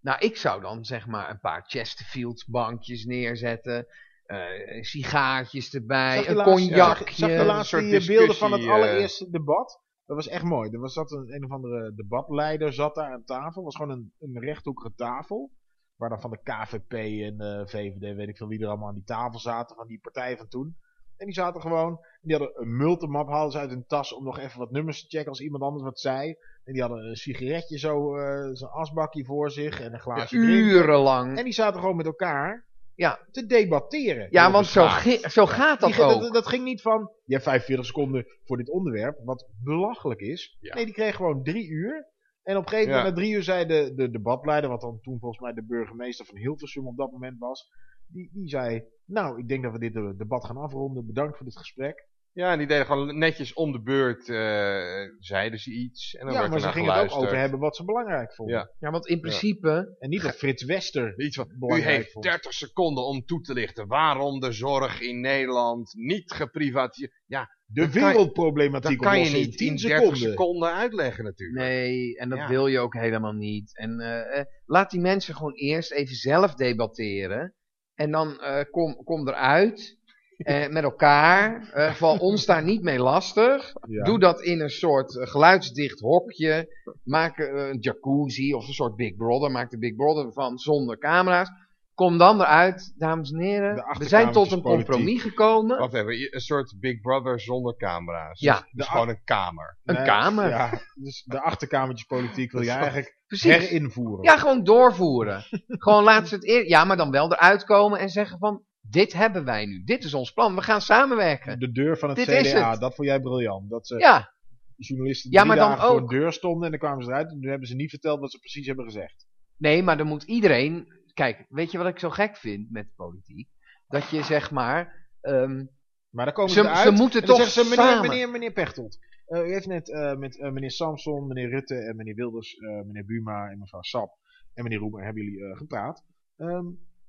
nou, 0.00 0.18
ik 0.18 0.36
zou 0.36 0.60
dan 0.60 0.84
zeg 0.84 1.06
maar 1.06 1.30
een 1.30 1.40
paar 1.40 1.64
Chesterfield 1.66 2.44
bankjes 2.48 3.04
neerzetten. 3.04 3.86
eh, 4.26 4.82
sigaartjes 4.82 5.74
erbij, 5.74 6.14
Zag 6.16 6.24
je 6.24 6.30
een 6.30 6.36
laatst- 6.36 6.52
cognacje. 6.52 7.14
Zag 7.14 7.28
je 7.30 7.34
een 7.36 7.46
laatst 7.46 7.68
soort 7.70 7.82
die 7.82 8.06
beelden 8.06 8.36
van 8.36 8.52
het 8.52 8.66
allereerste 8.66 9.30
debat? 9.30 9.84
Dat 10.06 10.16
was 10.16 10.28
echt 10.28 10.44
mooi. 10.44 10.70
Er 10.70 10.80
was 10.80 10.92
zat 10.92 11.12
een, 11.12 11.34
een 11.34 11.44
of 11.44 11.50
andere 11.50 11.94
debatleider 11.94 12.72
zat 12.72 12.94
daar 12.94 13.12
aan 13.12 13.24
tafel. 13.24 13.64
Het 13.64 13.64
was 13.64 13.76
gewoon 13.76 13.90
een, 13.90 14.12
een 14.18 14.40
rechthoekige 14.40 14.94
tafel. 14.94 15.50
Waar 15.96 16.08
dan 16.08 16.20
van 16.20 16.30
de 16.30 16.42
KVP 16.42 16.92
en 16.92 17.36
de 17.36 17.62
VVD, 17.66 18.16
weet 18.16 18.28
ik 18.28 18.36
veel 18.36 18.48
wie 18.48 18.60
er 18.60 18.68
allemaal 18.68 18.88
aan 18.88 18.94
die 18.94 19.04
tafel 19.04 19.38
zaten. 19.38 19.76
Van 19.76 19.86
die 19.86 20.00
partijen 20.00 20.36
van 20.36 20.48
toen. 20.48 20.76
En 21.16 21.26
die 21.26 21.34
zaten 21.34 21.60
gewoon. 21.60 21.90
en 21.90 22.28
Die 22.28 22.36
hadden 22.36 22.62
een 22.62 22.76
multimap, 22.76 23.28
haalden 23.28 23.52
ze 23.52 23.58
uit 23.58 23.70
hun 23.70 23.86
tas 23.86 24.12
om 24.12 24.24
nog 24.24 24.38
even 24.38 24.58
wat 24.58 24.70
nummers 24.70 25.00
te 25.00 25.06
checken 25.08 25.28
als 25.28 25.40
iemand 25.40 25.62
anders 25.62 25.82
wat 25.82 26.00
zei. 26.00 26.36
En 26.64 26.72
die 26.72 26.82
hadden 26.82 27.08
een 27.08 27.16
sigaretje 27.16 27.78
zo, 27.78 28.16
eh, 28.16 28.50
zo'n 28.52 28.70
asbakje 28.70 29.24
voor 29.24 29.50
zich 29.50 29.80
en 29.80 29.92
een 29.92 30.00
glaasje. 30.00 30.36
Urenlang. 30.36 31.38
En 31.38 31.44
die 31.44 31.52
zaten 31.52 31.80
gewoon 31.80 31.96
met 31.96 32.06
elkaar 32.06 32.66
Ja. 32.96 33.26
te 33.30 33.46
debatteren. 33.46 34.26
Ja, 34.30 34.50
want 34.50 34.66
zo, 34.66 34.88
zo 35.28 35.46
gaat 35.46 35.80
dat 35.80 35.92
Die 35.92 36.02
ook. 36.02 36.20
dat, 36.20 36.32
dat 36.34 36.46
ging 36.46 36.64
niet 36.64 36.82
van, 36.82 37.10
je 37.24 37.32
hebt 37.32 37.44
45 37.44 37.86
seconden 37.86 38.26
voor 38.44 38.56
dit 38.56 38.70
onderwerp, 38.70 39.20
wat 39.24 39.48
belachelijk 39.64 40.20
is. 40.20 40.56
Ja. 40.60 40.74
Nee, 40.74 40.84
die 40.84 40.94
kreeg 40.94 41.16
gewoon 41.16 41.42
drie 41.42 41.68
uur. 41.68 42.06
En 42.42 42.56
op 42.56 42.62
een 42.62 42.68
gegeven 42.68 42.90
Ja. 42.90 42.96
moment, 42.96 43.14
na 43.16 43.20
drie 43.22 43.34
uur, 43.34 43.42
zei 43.42 43.66
de, 43.66 43.92
de 43.94 44.10
debatleider, 44.10 44.70
wat 44.70 44.80
dan 44.80 44.98
toen 45.00 45.18
volgens 45.18 45.40
mij 45.40 45.52
de 45.52 45.64
burgemeester 45.64 46.26
van 46.26 46.36
Hilversum 46.36 46.86
op 46.86 46.96
dat 46.96 47.12
moment 47.12 47.38
was, 47.38 47.68
die, 48.06 48.30
die 48.32 48.48
zei, 48.48 48.84
nou, 49.04 49.38
ik 49.38 49.48
denk 49.48 49.62
dat 49.62 49.72
we 49.72 49.78
dit 49.78 49.96
eh, 49.96 50.10
debat 50.16 50.44
gaan 50.44 50.56
afronden, 50.56 51.06
bedankt 51.06 51.36
voor 51.36 51.46
dit 51.46 51.56
gesprek. 51.58 52.06
Ja, 52.36 52.52
en 52.52 52.58
die 52.58 52.66
deden 52.66 52.86
gewoon 52.86 53.18
netjes 53.18 53.52
om 53.52 53.72
de 53.72 53.80
beurt, 53.82 54.28
eh, 54.28 55.14
zeiden 55.18 55.58
ze 55.58 55.70
iets. 55.70 56.14
En 56.14 56.24
dan 56.26 56.34
ja, 56.34 56.38
werd 56.40 56.50
maar 56.50 56.60
ze 56.60 56.68
gingen 56.68 56.92
het 56.94 57.12
ook 57.12 57.18
over 57.22 57.38
hebben 57.38 57.58
wat 57.60 57.76
ze 57.76 57.84
belangrijk 57.84 58.34
vonden. 58.34 58.56
Ja. 58.56 58.70
Ja, 58.78 58.90
want 58.90 59.06
in 59.06 59.20
principe. 59.20 59.96
En 59.98 60.08
niet 60.08 60.22
dat 60.22 60.36
Frits 60.36 60.64
Wester 60.64 61.20
Iets 61.20 61.36
van, 61.36 61.48
u 61.76 61.80
heeft 61.80 62.12
vond. 62.12 62.24
30 62.24 62.52
seconden 62.52 63.04
om 63.04 63.24
toe 63.24 63.40
te 63.40 63.52
lichten 63.52 63.86
waarom 63.86 64.40
de 64.40 64.52
zorg 64.52 65.00
in 65.00 65.20
Nederland 65.20 65.94
niet 65.94 66.32
geprivatiseerd... 66.32 67.22
Ja, 67.26 67.48
de 67.66 67.80
dat 67.80 67.90
kan 67.90 68.00
je- 68.00 68.06
wereldproblematiek 68.06 69.00
dat 69.02 69.10
kan 69.10 69.20
je 69.20 69.26
in 69.26 69.32
niet 69.32 69.56
10 69.58 69.66
in 69.68 69.76
30 69.76 69.90
seconden. 69.98 70.18
seconden 70.30 70.72
uitleggen 70.72 71.24
natuurlijk. 71.24 71.58
Nee, 71.58 72.16
en 72.18 72.28
dat 72.28 72.38
Ja. 72.38 72.48
wil 72.48 72.66
je 72.66 72.78
ook 72.78 72.94
helemaal 72.94 73.32
niet. 73.32 73.76
En 73.78 74.00
eh, 74.00 74.38
eh, 74.38 74.44
laat 74.64 74.90
die 74.90 75.00
mensen 75.00 75.34
gewoon 75.34 75.54
eerst 75.54 75.92
even 75.92 76.14
zelf 76.14 76.54
debatteren. 76.54 77.54
En 77.94 78.10
dan 78.10 78.40
eh, 78.40 78.64
kom, 78.70 79.04
kom 79.04 79.28
eruit 79.28 79.98
eh, 80.36 80.68
met 80.68 80.82
elkaar. 80.82 81.70
Eh, 81.72 81.94
val 81.94 82.16
ons 82.16 82.46
daar 82.46 82.62
niet 82.62 82.82
mee 82.82 82.98
lastig. 82.98 83.72
Ja. 83.88 84.04
Doe 84.04 84.18
dat 84.18 84.40
in 84.42 84.60
een 84.60 84.70
soort 84.70 85.16
eh, 85.18 85.26
geluidsdicht 85.26 86.00
hokje. 86.00 86.68
Maak 87.04 87.38
eh, 87.38 87.68
een 87.68 87.78
jacuzzi 87.80 88.54
of 88.54 88.66
een 88.66 88.72
soort 88.74 88.96
Big 88.96 89.16
Brother. 89.16 89.50
Maak 89.50 89.70
de 89.70 89.78
Big 89.78 89.94
Brother 89.96 90.32
van 90.32 90.58
zonder 90.58 90.98
camera's. 90.98 91.48
Kom 91.94 92.18
dan 92.18 92.40
eruit, 92.40 92.94
dames 92.96 93.30
en 93.30 93.40
heren. 93.40 93.84
We 93.98 94.04
zijn 94.08 94.32
tot 94.32 94.52
een 94.52 94.62
compromis 94.62 95.22
gekomen. 95.22 95.78
Wacht 95.78 95.94
even, 95.94 96.34
een 96.34 96.40
soort 96.40 96.76
Big 96.80 97.00
Brother 97.00 97.40
zonder 97.40 97.76
camera's. 97.76 98.40
Ja. 98.40 98.54
Dus, 98.54 98.64
dus 98.72 98.86
gewoon 98.88 99.08
een 99.08 99.20
kamer. 99.24 99.78
Een 99.84 99.94
Nee, 99.94 100.04
kamer. 100.04 100.48
Ja, 100.48 100.70
dus 100.94 101.22
de 101.26 101.40
achterkamertjespolitiek 101.40 102.52
wil 102.52 102.62
je 102.62 102.70
eigenlijk 102.70 103.18
Precies. 103.26 103.68
herinvoeren. 103.68 104.24
Ja, 104.24 104.36
gewoon 104.36 104.64
doorvoeren. 104.64 105.42
gewoon 105.68 106.04
laten 106.04 106.28
ze 106.28 106.34
het 106.34 106.46
eer... 106.48 106.68
Ja, 106.68 106.84
maar 106.84 106.96
dan 106.96 107.10
wel 107.10 107.32
eruit 107.32 107.64
komen 107.64 107.98
en 107.98 108.08
zeggen 108.08 108.38
van... 108.38 108.62
Dit 108.90 109.12
hebben 109.12 109.44
wij 109.44 109.66
nu. 109.66 109.84
Dit 109.84 110.04
is 110.04 110.14
ons 110.14 110.32
plan. 110.32 110.54
We 110.54 110.62
gaan 110.62 110.80
samenwerken. 110.80 111.58
De 111.58 111.72
deur 111.72 111.98
van 111.98 112.08
het 112.08 112.18
Dit 112.18 112.26
CDA, 112.26 112.70
het. 112.70 112.80
dat 112.80 112.94
vond 112.94 113.08
jij 113.08 113.20
briljant. 113.20 113.70
Dat 113.70 113.86
ze 113.86 113.98
Ja, 113.98 114.34
journalisten 114.76 115.30
Ja, 115.30 115.36
drie 115.42 115.48
maar 115.52 115.56
dan 115.60 115.70
dagen 115.76 115.88
voor 115.88 116.08
de 116.08 116.14
deur 116.18 116.32
stonden 116.32 116.64
en 116.64 116.70
dan 116.70 116.80
kwamen 116.80 117.04
ze 117.04 117.10
eruit 117.10 117.30
en 117.30 117.40
toen 117.40 117.50
hebben 117.50 117.68
ze 117.68 117.74
niet 117.74 117.90
verteld 117.90 118.20
wat 118.20 118.30
ze 118.30 118.38
precies 118.38 118.66
hebben 118.66 118.84
gezegd. 118.84 119.26
nee, 119.56 119.82
maar 119.82 119.96
dan 119.96 120.06
moet 120.06 120.22
iedereen... 120.22 120.94
Kijk, 121.14 121.46
weet 121.48 121.70
je 121.70 121.78
wat 121.78 121.86
ik 121.86 121.98
zo 121.98 122.10
gek 122.10 122.36
vind 122.36 122.70
met 122.70 122.94
politiek? 122.96 123.48
Dat 123.88 124.08
je 124.10 124.22
zeg 124.22 124.50
maar... 124.50 125.08
ehm, 125.20 125.64
Maar 126.10 126.24
dan 126.24 126.34
komen 126.34 126.52
Ze- 126.52 126.60
ze, 126.60 126.66
eruit 126.68 126.86
ze 126.96 127.02
moeten 127.02 127.20
en 127.20 127.26
dan 127.26 127.36
toch 127.36 127.46
zeggen 127.46 127.64
ze, 127.64 127.76
meneer, 127.76 127.92
samen. 127.94 128.10
meneer, 128.10 128.30
meneer 128.30 128.52
Pechtold. 128.52 128.98
eh, 129.26 129.40
u 129.48 129.52
heeft 129.52 129.66
net 129.66 129.90
eh, 129.90 130.14
met 130.16 130.38
eh, 130.40 130.50
meneer 130.50 130.70
Samson, 130.70 131.26
meneer 131.26 131.48
Rutte 131.48 131.74
en 131.74 131.96
meneer 131.96 132.14
Wilders, 132.14 132.56
meneer 132.60 133.04
Buma 133.04 133.48
en 133.50 133.58
mevrouw 133.58 133.82
Sap 133.82 134.10
en 134.54 134.62
meneer 134.62 134.78
Roemer 134.78 135.04
hebben 135.04 135.22
jullie 135.24 135.56
gepraat. 135.56 136.04
Ehm, 136.36 136.66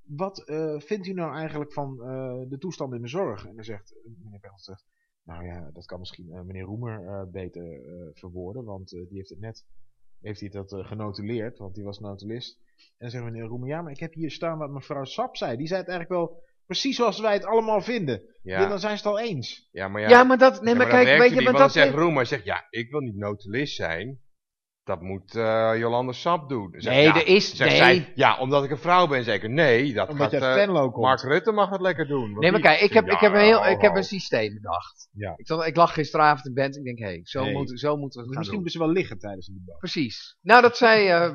wat 0.07 0.39
eh, 0.47 0.79
vindt 0.79 1.07
u 1.07 1.13
nou 1.13 1.35
eigenlijk 1.35 1.73
van 1.73 2.01
eh, 2.01 2.41
de 2.49 2.57
toestand 2.57 2.93
in 2.93 3.01
de 3.01 3.07
zorg? 3.07 3.45
En 3.45 3.55
dan 3.55 3.63
zegt 3.63 3.91
eh, 3.91 4.11
meneer 4.23 4.39
Pechtold, 4.39 4.63
zegt, 4.63 4.85
nou 5.23 5.45
ja, 5.45 5.69
dat 5.73 5.85
kan 5.85 5.99
misschien 5.99 6.31
eh, 6.31 6.41
meneer 6.41 6.63
Roemer 6.63 7.07
eh, 7.07 7.23
beter 7.31 7.63
eh, 7.63 8.07
verwoorden, 8.13 8.63
want 8.63 8.93
eh, 8.93 8.99
die 9.07 9.17
heeft 9.17 9.29
het 9.29 9.39
net, 9.39 9.65
heeft 10.21 10.39
hij 10.39 10.49
dat 10.49 10.73
eh, 10.73 10.85
genotuleerd, 10.85 11.57
want 11.57 11.75
die 11.75 11.83
was 11.83 11.99
notulist. 11.99 12.57
En 12.77 12.93
dan 12.97 13.09
zegt 13.09 13.23
meneer 13.23 13.43
Roemer, 13.43 13.67
ja, 13.67 13.81
maar 13.81 13.91
ik 13.91 13.99
heb 13.99 14.13
hier 14.13 14.31
staan 14.31 14.57
wat 14.57 14.69
mevrouw 14.69 15.03
Sap 15.03 15.35
zei. 15.35 15.57
Die 15.57 15.67
zei 15.67 15.79
het 15.79 15.89
eigenlijk 15.89 16.19
wel 16.19 16.43
precies 16.65 16.95
zoals 16.95 17.19
wij 17.19 17.33
het 17.33 17.45
allemaal 17.45 17.81
vinden. 17.81 18.21
Ja. 18.41 18.61
Ja, 18.61 18.67
dan 18.67 18.79
zijn 18.79 18.97
ze 18.97 19.07
het 19.07 19.17
al 19.17 19.19
eens. 19.19 19.69
ja 19.71 19.87
maar 19.87 20.01
ja, 20.01 20.09
ja. 20.09 20.23
maar 20.23 20.37
dat... 20.37 20.61
Nee, 20.61 20.73
Ja, 20.73 20.79
maar 20.79 20.89
kijk, 20.89 21.19
weet 21.19 21.29
je... 21.29 21.35
Maar 21.35 21.43
dat 21.43 21.61
dan 21.61 21.69
zegt 21.69 21.93
Roemer, 21.93 22.25
zegt, 22.25 22.43
ja, 22.43 22.67
ik 22.69 22.91
wil 22.91 22.99
niet 22.99 23.15
notulist 23.15 23.75
zijn. 23.75 24.19
Dat 24.87 25.01
moet 25.01 25.35
eh, 25.35 25.71
Jolande 25.77 26.13
Sap 26.13 26.49
doen. 26.49 26.69
Nee, 26.77 27.03
ja, 27.03 27.15
er 27.15 27.27
is- 27.27 27.53
nee. 27.53 27.69
zij, 27.69 28.11
ja, 28.15 28.37
omdat 28.37 28.63
ik 28.63 28.71
een 28.71 28.77
vrouw 28.77 29.07
ben 29.07 29.23
zeker. 29.23 29.49
Nee, 29.49 29.93
dat 29.93 30.09
Omdat 30.09 30.31
gaat, 30.31 30.41
eh, 30.41 30.53
Venlo 30.53 30.91
komt. 30.91 31.05
Mark 31.05 31.21
Rutte 31.21 31.51
mag 31.51 31.69
het 31.69 31.81
lekker 31.81 32.07
doen. 32.07 32.33
Nee, 32.39 32.51
maar 32.51 32.59
kijk, 32.59 32.79
ik 32.79 32.93
heb, 32.93 33.05
Ja, 33.05 33.13
ik 33.13 33.19
heb, 33.19 33.33
een, 33.33 33.39
heel, 33.39 33.65
ik 33.65 33.81
heb 33.81 33.95
een 33.95 34.03
systeem 34.03 34.53
bedacht. 34.53 35.09
Ja. 35.11 35.33
Ik, 35.35 35.49
ik 35.49 35.75
lag 35.75 35.93
gisteravond 35.93 36.45
in 36.47 36.53
bed 36.53 36.73
en 36.73 36.79
ik 36.79 36.85
denk, 36.85 36.99
hé, 36.99 37.05
hey, 37.05 37.19
zo, 37.23 37.43
Nee. 37.43 37.53
moet, 37.53 37.79
zo 37.79 37.97
moeten 37.97 38.01
we 38.01 38.25
het 38.25 38.27
gaan 38.27 38.37
Misschien 38.37 38.61
moeten 38.61 38.71
ze 38.71 38.85
wel 38.85 38.93
liggen 38.93 39.19
tijdens 39.19 39.47
een 39.47 39.61
debat. 39.65 39.79
Precies. 39.79 40.37
Nou, 40.41 40.61
dat 40.61 40.77
zei 40.77 41.07
eh 41.07 41.25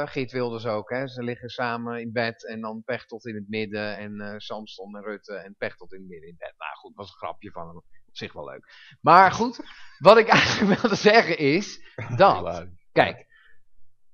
eh, 0.00 0.08
Geert 0.08 0.32
Wilders 0.32 0.66
ook. 0.66 0.90
Hè. 0.90 1.06
Ze 1.08 1.22
liggen 1.22 1.48
samen 1.48 2.00
in 2.00 2.12
bed 2.12 2.46
en 2.48 2.60
dan 2.60 2.82
Pechtold 2.84 3.26
in 3.26 3.34
het 3.34 3.48
midden 3.48 3.96
en 3.96 4.20
eh 4.20 4.34
Samson 4.36 4.96
en 4.96 5.02
Rutte 5.02 5.34
en 5.34 5.54
Pechtold 5.58 5.92
in 5.92 6.00
het 6.00 6.08
midden 6.08 6.28
in 6.28 6.36
bed. 6.38 6.54
Nou 6.58 6.76
goed, 6.76 6.94
was 6.94 7.08
een 7.08 7.16
grapje 7.16 7.50
van 7.50 7.66
hem. 7.66 7.76
Op 7.76 8.16
zich 8.22 8.32
wel 8.32 8.44
leuk. 8.44 8.96
Maar 9.00 9.32
goed, 9.32 9.60
wat 9.98 10.18
ik 10.18 10.28
eigenlijk 10.36 10.80
wilde 10.80 10.96
zeggen 10.96 11.38
is 11.38 11.80
dat, 12.16 12.66
kijk, 12.96 13.26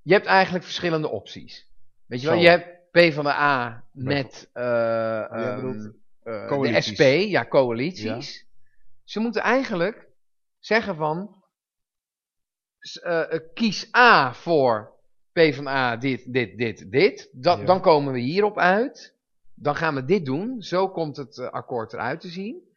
je 0.02 0.12
hebt 0.12 0.26
eigenlijk 0.26 0.64
verschillende 0.64 1.08
opties. 1.08 1.68
Weet 2.06 2.20
je 2.20 2.26
wel, 2.26 2.36
Zo. 2.36 2.42
je 2.42 2.48
hebt 2.48 2.90
P 2.90 3.12
van 3.12 3.24
de 3.24 3.30
A 3.30 3.84
met 3.92 4.50
bedoelt 4.52 5.92
de. 6.24 6.80
SP, 6.86 7.02
ja, 7.28 7.46
coalities. 7.46 8.46
Ze 9.04 9.20
moeten 9.20 9.42
eigenlijk 9.42 10.08
zeggen 10.58 10.96
van, 10.96 11.42
eh, 13.02 13.32
eh, 13.32 13.40
kies 13.54 13.94
A 13.94 14.34
voor 14.34 14.92
PvdA 15.32 15.96
dit, 15.96 16.32
dit, 16.32 16.58
dit, 16.58 16.90
dit. 16.90 17.28
Dat, 17.32 17.58
Ja. 17.58 17.64
Dan 17.64 17.80
komen 17.80 18.12
we 18.12 18.18
hierop 18.18 18.58
uit. 18.58 19.14
Dan 19.54 19.76
gaan 19.76 19.94
we 19.94 20.04
dit 20.04 20.24
doen. 20.24 20.62
Zo 20.62 20.88
komt 20.88 21.16
het 21.16 21.38
eh, 21.38 21.50
akkoord 21.50 21.92
eruit 21.92 22.20
te 22.20 22.28
zien. 22.28 22.70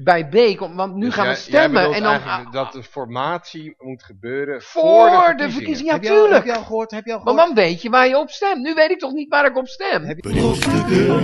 Bij 0.00 0.28
B 0.28 0.56
komt, 0.56 0.74
want 0.74 0.94
nu 0.94 1.04
Dus 1.04 1.14
gaan 1.14 1.24
jij- 1.24 1.34
we 1.34 1.40
stemmen 1.40 1.92
en 1.92 2.02
dan 2.02 2.20
dat 2.50 2.72
de 2.72 2.82
formatie 2.82 3.74
moet 3.78 4.02
gebeuren 4.02 4.62
voor, 4.62 4.82
voor, 5.10 5.34
de 5.36 5.44
de 5.44 5.50
verkiezingen. 5.50 5.92
Heb 5.92 6.02
Ja, 6.02 6.12
je, 6.12 6.16
al, 6.16 6.22
heb 6.22 6.32
tuurlijk. 6.32 6.44
je 6.54 6.60
al 6.60 6.64
gehoord? 6.66 6.90
Heb 6.90 7.04
je 7.06 7.12
al 7.14 7.20
Maar 7.24 7.46
dan 7.46 7.54
weet 7.54 7.82
je 7.82 7.90
waar 7.90 8.08
je 8.08 8.18
op 8.18 8.30
stemt. 8.30 8.62
Nu 8.62 8.74
weet 8.74 8.90
ik 8.90 8.98
toch 8.98 9.12
niet 9.12 9.28
waar 9.28 9.44
ik 9.46 9.56
op 9.56 9.68
stem. 9.68 10.04
Heb 10.04 10.18
Brokstukken, 10.18 11.22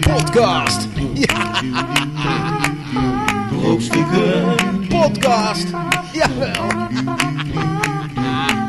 Podcast. 0.00 0.88
brokstukken, 3.50 4.56
Podcast. 4.88 5.66
Jawel. 6.12 6.66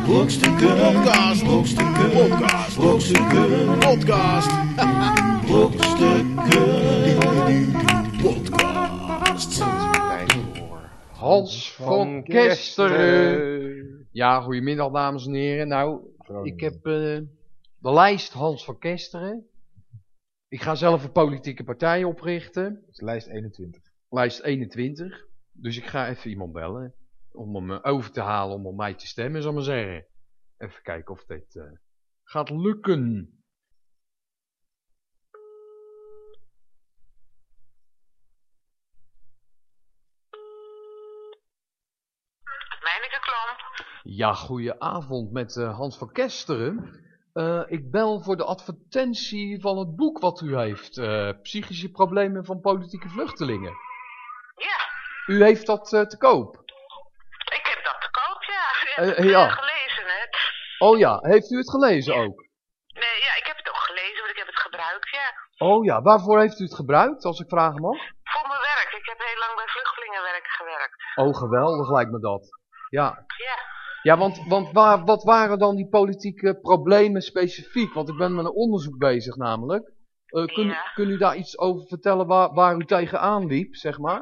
brokstukken, 0.06 0.78
Podcast. 0.78 1.44
brokstukken, 1.44 2.10
Podcast. 2.12 2.76
brokstukken, 2.76 3.78
Podcast. 3.80 4.50
brokstukken. 5.46 6.89
Hans 11.12 11.74
van 11.74 12.24
Kesteren. 12.24 14.08
Ja, 14.12 14.42
goedemiddag 14.42 14.92
dames 14.92 15.26
en 15.26 15.34
heren. 15.34 15.68
Nou, 15.68 16.02
ik 16.44 16.60
heb 16.60 16.74
eh, 16.74 16.82
de 16.82 17.94
lijst 17.94 18.34
Hans 18.34 18.66
van 18.66 18.80
Kesteren. 18.80 19.48
Ik 20.48 20.62
ga 20.62 20.76
zelf 20.76 21.04
een 21.04 21.12
politieke 21.12 21.64
partij 21.64 22.04
oprichten. 22.04 22.74
Dat 22.74 22.90
is 22.90 23.02
lijst 23.02 23.28
21. 23.28 23.82
Lijst 24.10 24.42
21. 24.42 25.26
Dus 25.52 25.78
ik 25.78 25.86
ga 25.86 26.10
even 26.10 26.30
iemand 26.30 26.52
bellen. 26.52 26.94
Om 27.32 27.56
hem 27.56 27.72
eh, 27.72 27.80
over 27.94 28.12
te 28.12 28.22
halen 28.22 28.56
om 28.56 28.68
op 28.68 28.76
mij 28.76 28.94
te 28.94 29.08
stemmen, 29.08 29.42
zal 29.42 29.50
ik 29.50 29.56
maar 29.56 29.66
zeggen. 29.66 30.06
Even 30.58 30.82
kijken 30.82 31.14
of 31.14 31.26
dit 31.26 31.56
eh, 31.56 31.64
gaat 32.24 32.50
lukken. 32.50 33.34
Ja, 44.12 44.34
goedenavond 44.34 45.32
met 45.32 45.56
eh, 45.58 45.76
Hans 45.78 45.98
van 45.98 46.12
Kesteren. 46.12 47.00
Eh, 47.34 47.62
ik 47.68 47.92
bel 47.92 48.22
voor 48.22 48.38
de 48.38 48.44
advertentie 48.46 49.62
van 49.62 49.78
het 49.78 49.96
boek 49.96 50.20
wat 50.20 50.42
u 50.42 50.58
heeft. 50.58 50.98
eh, 50.98 51.30
Psychische 51.42 51.90
problemen 51.92 52.46
van 52.46 52.60
politieke 52.62 53.10
vluchtelingen. 53.10 53.74
Ja, 54.56 54.78
U 55.26 55.44
heeft 55.44 55.66
dat 55.66 55.90
te 55.90 56.16
koop. 56.18 56.56
ik 57.60 57.66
heb 57.74 57.84
dat 57.84 58.02
te 58.02 58.10
koop, 58.20 58.44
ja. 58.44 58.64
U 58.86 59.02
Eh, 59.02 59.06
hebt 59.06 59.18
het 59.18 59.30
ja. 59.30 59.50
gelezen, 59.50 60.04
hè? 60.06 60.26
Oh 60.88 60.98
ja, 60.98 61.18
heeft 61.22 61.52
u 61.52 61.58
het 61.58 61.70
gelezen 61.70 62.16
ook? 62.16 62.38
Nee, 63.04 63.18
ja, 63.28 63.34
ik 63.42 63.46
heb 63.48 63.58
het 63.58 63.70
ook 63.70 63.78
gelezen, 63.90 64.18
want 64.20 64.30
ik 64.30 64.38
heb 64.38 64.48
het 64.48 64.60
gebruikt, 64.60 65.10
ja. 65.10 65.28
Oh 65.68 65.84
ja, 65.86 66.02
waarvoor 66.02 66.40
heeft 66.40 66.60
u 66.60 66.64
het 66.64 66.76
gebruikt, 66.76 67.24
als 67.26 67.40
ik 67.40 67.50
vragen 67.50 67.82
mag? 67.82 67.98
Voor 68.24 68.48
mijn 68.48 68.62
werk. 68.74 68.90
Ik 69.00 69.06
heb 69.06 69.20
heel 69.20 69.40
lang 69.40 69.56
bij 69.56 69.68
vluchtelingenwerk 69.68 70.48
gewerkt. 70.48 70.98
Oh, 71.16 71.36
geweldig 71.38 71.90
lijkt 71.92 72.12
me 72.12 72.20
dat. 72.20 72.44
Ja, 72.90 73.26
Ja. 73.38 73.59
Ja 74.02 74.18
want, 74.18 74.48
want 74.48 74.72
waar, 74.72 75.04
wat 75.06 75.24
waren 75.24 75.60
dan 75.60 75.76
die 75.76 75.90
politieke 75.90 76.60
problemen 76.62 77.22
specifiek? 77.22 77.94
Want 77.94 78.10
ik 78.10 78.18
ben 78.18 78.36
met 78.36 78.46
een 78.46 78.52
onderzoek 78.52 78.98
bezig 78.98 79.36
namelijk. 79.36 79.92
Eh 80.26 80.46
kun, 80.46 80.68
Ja. 80.68 80.92
kun 80.94 81.10
u 81.10 81.18
daar 81.18 81.36
iets 81.36 81.58
over 81.58 81.88
vertellen 81.88 82.28
waar, 82.28 82.54
waar 82.54 82.76
u 82.76 82.86
tegenaan 82.86 83.46
liep, 83.46 83.76
zeg 83.76 83.98
maar? 83.98 84.20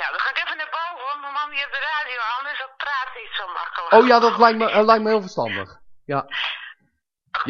Nou, 0.00 0.10
dan 0.14 0.20
ga 0.24 0.30
ik 0.30 0.38
even 0.44 0.56
naar 0.56 0.74
boven, 0.80 1.04
want 1.10 1.20
mijn 1.20 1.32
man 1.32 1.48
die 1.50 1.58
heeft 1.58 1.72
de 1.78 1.84
radio 1.96 2.18
aan, 2.32 2.44
dus 2.48 2.58
dat 2.64 2.74
praat 2.84 3.10
niet 3.20 3.32
zo 3.40 3.44
makkelijk. 3.60 3.92
Oh 3.96 4.04
ja, 4.10 4.16
dat 4.26 4.38
lijkt 4.38 4.58
me, 4.58 4.66
eh, 4.70 4.84
lijkt 4.90 5.02
me 5.04 5.08
heel 5.14 5.26
verstandig. 5.28 5.68
Ja, 6.12 6.20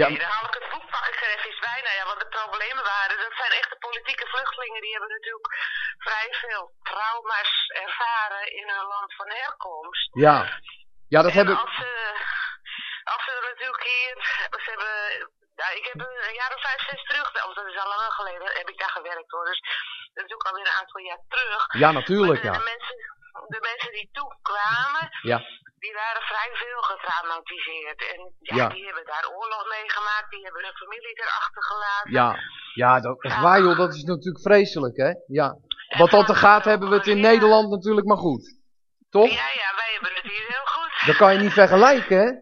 ja. 0.01 0.07
dan 0.09 0.21
haal 0.35 0.47
ik 0.51 0.57
het 0.61 0.69
boek, 0.73 0.87
pak 0.95 1.05
ik 1.13 1.19
er 1.25 1.31
even 1.35 1.49
eens 1.51 1.63
bij. 1.69 1.81
Nou 1.87 1.95
ja, 2.01 2.05
wat 2.13 2.21
de 2.25 2.31
problemen 2.39 2.85
waren, 2.95 3.17
dat 3.25 3.35
zijn 3.43 3.53
echte 3.61 3.77
politieke 3.87 4.27
vluchtelingen. 4.33 4.81
Die 4.85 4.95
hebben 4.95 5.13
natuurlijk 5.17 5.49
vrij 6.07 6.29
veel 6.43 6.65
trauma's 6.91 7.53
ervaren 7.85 8.45
in 8.61 8.67
hun 8.75 8.87
land 8.95 9.11
van 9.21 9.29
herkomst. 9.41 10.09
ja. 10.27 10.37
Ja, 11.15 11.23
dat 11.23 11.31
en 11.33 11.37
heb 11.39 11.49
ik... 11.49 11.59
als 11.65 11.75
ze, 11.83 11.91
als 13.15 13.23
ze 13.25 13.33
natuurlijk 13.51 13.83
hier, 13.93 14.15
ze 14.65 14.69
hebben, 14.75 14.95
nou, 15.61 15.71
ik 15.81 15.85
heb 15.91 15.99
een 16.07 16.35
jaar 16.41 16.53
of 16.57 16.61
vijf, 16.69 16.81
zes 16.91 17.03
terug, 17.11 17.27
of 17.49 17.55
dat 17.55 17.67
is 17.73 17.79
al 17.83 17.89
langer 17.95 18.13
geleden, 18.21 18.47
heb 18.61 18.69
ik 18.73 18.79
daar 18.79 18.95
gewerkt 18.99 19.31
hoor, 19.35 19.45
dus 19.45 19.61
dat 20.15 20.25
is 20.25 20.31
natuurlijk 20.31 20.49
alweer 20.51 20.67
een 20.67 20.81
aantal 20.81 21.01
jaar 21.09 21.23
terug. 21.29 21.63
Ja, 21.83 21.91
natuurlijk, 22.01 22.41
de, 22.43 22.47
ja. 22.51 22.53
de 22.59 22.69
mensen, 22.75 22.97
de 23.55 23.61
mensen 23.71 23.93
die 23.93 24.09
toen 24.13 24.33
kwamen, 24.51 25.05
Ja, 25.33 25.39
die 25.85 25.93
waren 26.03 26.23
vrij 26.33 26.51
veel 26.63 26.83
getraumatiseerd. 26.93 28.01
En 28.13 28.21
ja, 28.41 28.55
Ja. 28.61 28.69
die 28.69 28.85
hebben 28.85 29.05
daar 29.15 29.27
oorlog 29.39 29.63
meegemaakt, 29.79 30.31
die 30.31 30.43
hebben 30.45 30.63
hun 30.65 30.77
familie 30.83 31.15
erachter 31.25 31.63
gelaten. 31.71 32.13
ja. 32.21 32.29
Ja, 32.75 33.01
dat, 33.01 33.17
waar 33.47 33.61
joh, 33.61 33.77
dat 33.79 33.95
is 33.95 34.03
natuurlijk 34.03 34.45
vreselijk, 34.45 34.97
hè? 34.97 35.11
Ja. 35.27 35.57
Wat 35.99 36.11
dat 36.11 36.29
er 36.29 36.37
gaat, 36.37 36.65
hebben 36.65 36.89
we 36.89 36.95
het 36.97 37.07
in 37.07 37.21
Nederland 37.21 37.71
natuurlijk 37.71 38.07
maar 38.07 38.17
goed. 38.17 38.57
Toch? 39.11 39.31
Ja, 39.31 39.49
ja, 39.63 39.71
wij 39.77 39.91
hebben 39.93 40.15
het 40.15 40.23
hier 40.33 40.47
heel 40.49 40.67
goed. 40.67 40.78
Dat 41.07 41.17
kan 41.17 41.33
je 41.33 41.39
niet 41.41 41.53
vergelijken, 41.53 42.19
hè? 42.19 42.33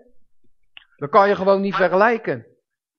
Dat 0.97 1.11
kan 1.11 1.29
je 1.29 1.37
gewoon 1.37 1.61
niet 1.61 1.75
vergelijken. 1.75 2.47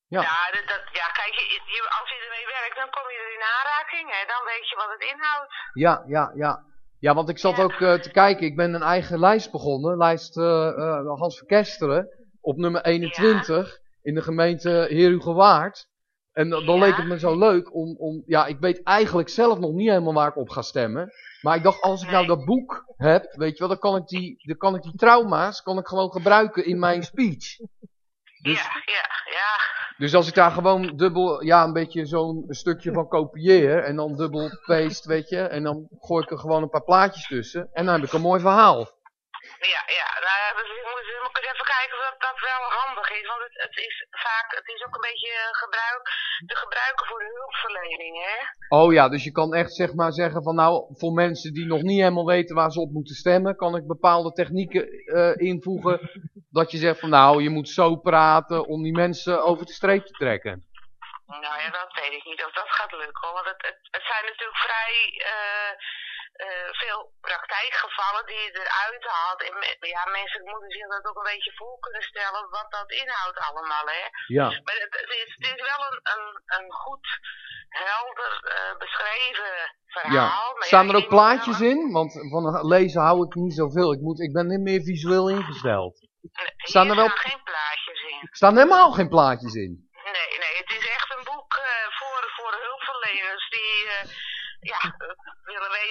Ja. 0.08 0.22
Ja, 0.22 0.52
dat, 0.52 0.68
dat, 0.68 0.82
ja 0.92 1.08
kijk, 1.20 1.34
je, 1.34 1.82
als 2.00 2.10
je 2.10 2.16
ermee 2.26 2.46
werkt, 2.60 2.76
dan 2.76 2.90
kom 2.90 3.04
je 3.12 3.18
er 3.28 3.34
in 3.38 3.46
aanraking 3.58 4.10
en 4.22 4.28
dan 4.28 4.42
weet 4.46 4.70
je 4.70 4.76
wat 4.76 4.90
het 4.98 5.12
inhoudt. 5.12 5.54
Ja, 5.74 6.04
ja, 6.08 6.32
ja. 6.36 6.66
Ja, 7.00 7.14
want 7.14 7.30
ik 7.30 7.38
zat 7.38 7.58
Ja. 7.58 7.64
ook 7.64 7.82
eh, 7.82 7.94
te 7.94 8.12
kijken. 8.12 8.46
Ik 8.46 8.56
ben 8.56 8.74
een 8.74 8.82
eigen 8.82 9.20
lijst 9.20 9.52
begonnen. 9.52 9.98
Lijst 9.98 10.38
eh, 10.38 11.06
Hans 11.20 11.38
Verkesteren. 11.38 12.08
Op 12.42 12.58
nummer 12.58 12.82
21. 12.86 13.78
In 14.02 14.14
de 14.14 14.22
gemeente 14.22 14.70
Herugewaard. 14.70 15.88
En 16.34 16.50
dan 16.50 16.66
dan 16.66 16.76
Ja. 16.76 16.82
leek 16.86 16.96
het 16.96 17.06
me 17.06 17.20
zo 17.20 17.38
leuk 17.38 17.74
om, 17.74 17.96
om... 17.98 18.24
Ja, 18.26 18.46
ik 18.46 18.60
weet 18.60 18.84
eigenlijk 18.84 19.30
zelf 19.30 19.60
nog 19.60 19.72
niet 19.72 19.90
helemaal 19.90 20.14
waar 20.14 20.28
ik 20.28 20.36
op 20.38 20.50
ga 20.50 20.62
stemmen. 20.62 21.12
Maar 21.42 21.56
ik 21.56 21.64
dacht, 21.64 21.82
als 21.82 22.04
ik 22.04 22.10
nou 22.10 22.26
dat 22.26 22.46
boek 22.46 22.86
heb, 22.98 23.34
weet 23.36 23.52
je 23.52 23.60
wel, 23.60 23.68
dan 23.68 23.80
kan 23.80 23.96
ik 23.96 24.08
die, 24.08 24.44
dan 24.48 24.58
kan 24.58 24.76
ik 24.76 24.82
die 24.82 24.96
trauma's 24.96 25.62
kan 25.62 25.78
ik 25.78 25.88
gewoon 25.88 26.12
gebruiken 26.12 26.66
in 26.66 26.80
mijn 26.80 27.04
speech. 27.04 27.58
Dus, 28.42 28.64
Ja, 28.64 28.82
ja, 28.86 29.32
ja. 29.32 29.50
dus 29.98 30.14
als 30.16 30.28
ik 30.28 30.34
daar 30.34 30.52
gewoon 30.52 30.98
dubbel, 30.98 31.44
ja, 31.44 31.64
een 31.64 31.74
beetje 31.74 32.06
zo'n 32.06 32.46
stukje 32.48 32.94
van 32.94 33.08
kopieer 33.08 33.84
en 33.84 33.96
dan 33.96 34.16
dubbel 34.16 34.50
paste, 34.66 35.08
weet 35.08 35.30
je, 35.30 35.42
en 35.42 35.64
dan 35.64 35.88
gooi 36.00 36.24
ik 36.24 36.32
er 36.32 36.38
gewoon 36.40 36.62
een 36.64 36.70
paar 36.70 36.84
plaatjes 36.84 37.28
tussen 37.28 37.70
en 37.74 37.86
dan 37.86 37.96
heb 37.96 38.04
ik 38.04 38.14
een 38.14 38.22
mooi 38.22 38.42
verhaal. 38.42 38.96
Ja, 39.74 39.84
ja, 40.00 40.10
nou 40.26 40.38
ja, 40.44 40.50
dus 40.58 40.70
ik 40.78 40.86
moet, 40.92 41.06
ik 41.16 41.20
moet 41.24 41.38
eens 41.38 41.52
even 41.54 41.66
kijken 41.78 41.98
of 41.98 42.07
dat, 42.20 42.30
dat 42.30 42.40
wel 42.50 42.64
handig 42.82 43.10
is. 43.10 43.28
Want 43.28 43.42
het, 43.42 43.56
het 43.68 43.78
is 43.78 44.06
vaak, 44.10 44.56
het 44.56 44.68
is 44.68 44.86
ook 44.86 44.96
een 44.96 45.10
beetje 45.12 45.32
eh, 45.32 45.58
gebruik, 45.64 46.04
te 46.46 46.56
gebruiken 46.56 47.06
voor 47.08 47.20
de 47.20 47.32
hulpverlening, 47.36 48.16
hè? 48.26 48.38
Oh 48.78 48.94
ja, 48.94 49.10
dus 49.10 49.24
je 49.24 49.32
kan 49.32 49.54
echt 49.54 49.74
zeg 49.74 49.94
maar 49.94 50.12
zeggen 50.12 50.44
van 50.44 50.56
nou, 50.56 50.96
voor 50.98 51.14
mensen 51.14 51.54
die 51.54 51.66
nog 51.66 51.82
niet 51.82 52.00
helemaal 52.00 52.26
weten 52.26 52.56
waar 52.56 52.72
ze 52.72 52.80
op 52.80 52.92
moeten 52.92 53.16
stemmen, 53.16 53.56
kan 53.56 53.76
ik 53.76 53.88
bepaalde 53.88 54.32
technieken 54.32 54.84
eh, 54.90 55.36
invoegen. 55.36 56.10
Dat 56.50 56.72
je 56.72 56.78
zegt 56.78 57.00
van 57.00 57.10
nou, 57.10 57.44
je 57.44 57.50
moet 57.50 57.70
zo 57.70 57.96
praten 57.96 58.66
om 58.66 58.84
die 58.84 58.96
mensen 58.96 59.44
over 59.44 59.66
de 59.66 59.72
streep 59.72 60.06
te 60.06 60.12
trekken. 60.12 60.66
Nou 61.28 61.60
ja, 61.62 61.70
dat 61.70 61.94
weet 61.94 62.14
ik 62.20 62.26
niet 62.26 62.44
of 62.46 62.52
dat 62.52 62.70
gaat 62.70 62.92
lukken. 62.92 63.28
hoor. 63.28 63.34
Want 63.34 63.46
het, 63.46 63.62
het, 63.62 63.80
het 63.92 64.04
zijn 64.12 64.26
natuurlijk 64.26 64.58
vrij 64.58 64.96
eh, 65.34 65.72
eh, 66.46 66.70
veel 66.82 67.02
praktijkgevallen 67.22 68.26
die 68.26 68.36
je 68.46 68.52
eruit 68.62 69.04
haalt. 69.14 69.42
En 69.48 69.54
me- 69.60 69.78
ja, 69.96 70.04
mensen 70.20 70.44
moeten 70.52 70.70
zich 70.72 70.88
dat 70.88 71.06
ook 71.06 71.18
een 71.18 71.32
beetje 71.34 71.54
voor 71.56 71.80
kunnen 71.80 72.02
stellen 72.02 72.50
wat 72.50 72.72
dat 72.72 72.92
inhoudt 72.92 73.40
allemaal, 73.40 73.86
hè? 73.86 74.04
Ja, 74.28 74.48
Maar 74.66 74.78
het, 74.84 74.94
het 75.02 75.10
is, 75.10 75.36
het 75.38 75.46
is 75.56 75.62
wel 75.72 75.82
een, 75.90 76.00
een, 76.14 76.28
een 76.58 76.72
goed, 76.72 77.08
helder 77.70 78.32
eh, 78.44 78.78
beschreven 78.78 79.76
verhaal. 79.88 80.54
Met 80.54 80.64
Staan 80.68 80.88
ja, 80.88 80.92
er 80.94 80.98
ook 81.04 81.08
plaatjes 81.10 81.60
in? 81.60 81.92
Want 81.92 82.12
van 82.32 82.68
lezen 82.68 83.02
hou 83.02 83.26
ik 83.26 83.36
niet 83.36 83.54
zoveel. 83.54 83.94
Ik, 83.94 84.00
moet, 84.02 84.20
ik 84.20 84.34
ben 84.34 84.48
niet 84.48 84.60
meer 84.60 84.82
visueel 84.82 85.30
ingesteld. 85.30 86.00
Nee, 86.22 86.54
Staan 86.58 86.90
er 86.90 86.96
wel- 86.96 87.10
staan 87.10 87.30
geen 87.32 87.44
plaatjes 87.44 88.02
in. 88.02 88.20
Er 88.22 88.36
staan 88.36 88.56
helemaal 88.58 88.92
geen 88.92 89.10
plaatjes 89.10 89.54
in. 89.54 89.90
Nee, 90.04 90.40
nee, 90.40 90.58
het 90.58 90.72
is 90.72 90.88
echt 90.90 91.16
een 91.18 91.24
boek 91.24 91.54
eh, 91.56 91.88
voor, 92.00 92.32
voor 92.36 92.52
hulpverleners 92.62 93.50
die 93.50 93.88
ja, 94.60 94.96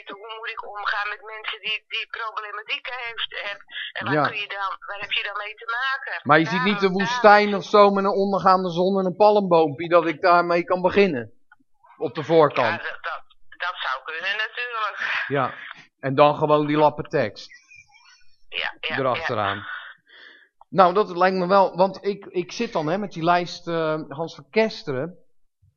hoe 0.05 0.35
moet 0.39 0.49
ik 0.57 0.63
omgaan 0.77 1.09
met 1.09 1.23
mensen 1.35 1.61
die, 1.61 1.85
die 1.95 2.07
problematiek 2.19 2.87
heeft. 3.03 3.31
En, 3.51 3.57
en 3.93 4.05
waar, 4.05 4.15
Ja. 4.15 4.27
kun 4.29 4.39
je 4.45 4.49
dan, 4.49 4.71
waar 4.89 5.01
heb 5.01 5.13
je 5.13 5.23
dan 5.23 5.37
mee 5.45 5.55
te 5.55 5.69
maken? 5.81 6.21
Maar 6.29 6.39
je 6.39 6.47
ziet 6.47 6.63
niet 6.65 6.75
de 6.81 6.81
Daarom- 6.81 6.99
woestijn 6.99 7.55
of 7.55 7.65
zo 7.65 7.91
met 7.91 8.05
een 8.05 8.11
ondergaande 8.25 8.71
zon 8.71 8.99
en 8.99 9.05
een 9.07 9.17
palmboompje 9.17 9.89
dat 9.89 10.07
ik 10.07 10.21
daarmee 10.21 10.65
kan 10.65 10.81
beginnen. 10.83 11.33
Op 11.99 12.15
de 12.15 12.21
Ja, 12.21 12.27
voorkant. 12.27 12.83
dat, 12.83 12.99
dat, 13.01 13.23
dat 13.57 13.75
zou 13.87 14.05
kunnen 14.05 14.37
natuurlijk. 14.45 15.25
Ja. 15.29 15.55
En 16.01 16.15
dan 16.15 16.35
gewoon 16.37 16.67
die 16.67 16.77
lappen 16.77 17.05
tekst 17.09 17.49
Ja, 18.49 18.75
ja, 18.81 18.99
erachteraan. 18.99 19.67
Nou, 20.69 20.95
dat 20.95 21.17
lijkt 21.17 21.37
me 21.37 21.47
wel, 21.47 21.77
want 21.77 22.05
ik, 22.05 22.25
ik 22.27 22.53
zit 22.53 22.73
dan 22.73 22.87
hè, 22.87 22.99
met 22.99 23.13
die 23.13 23.23
lijst 23.25 23.69
eh, 23.69 24.01
Hans 24.09 24.35
van 24.35 24.51
Kesteren. 24.51 25.19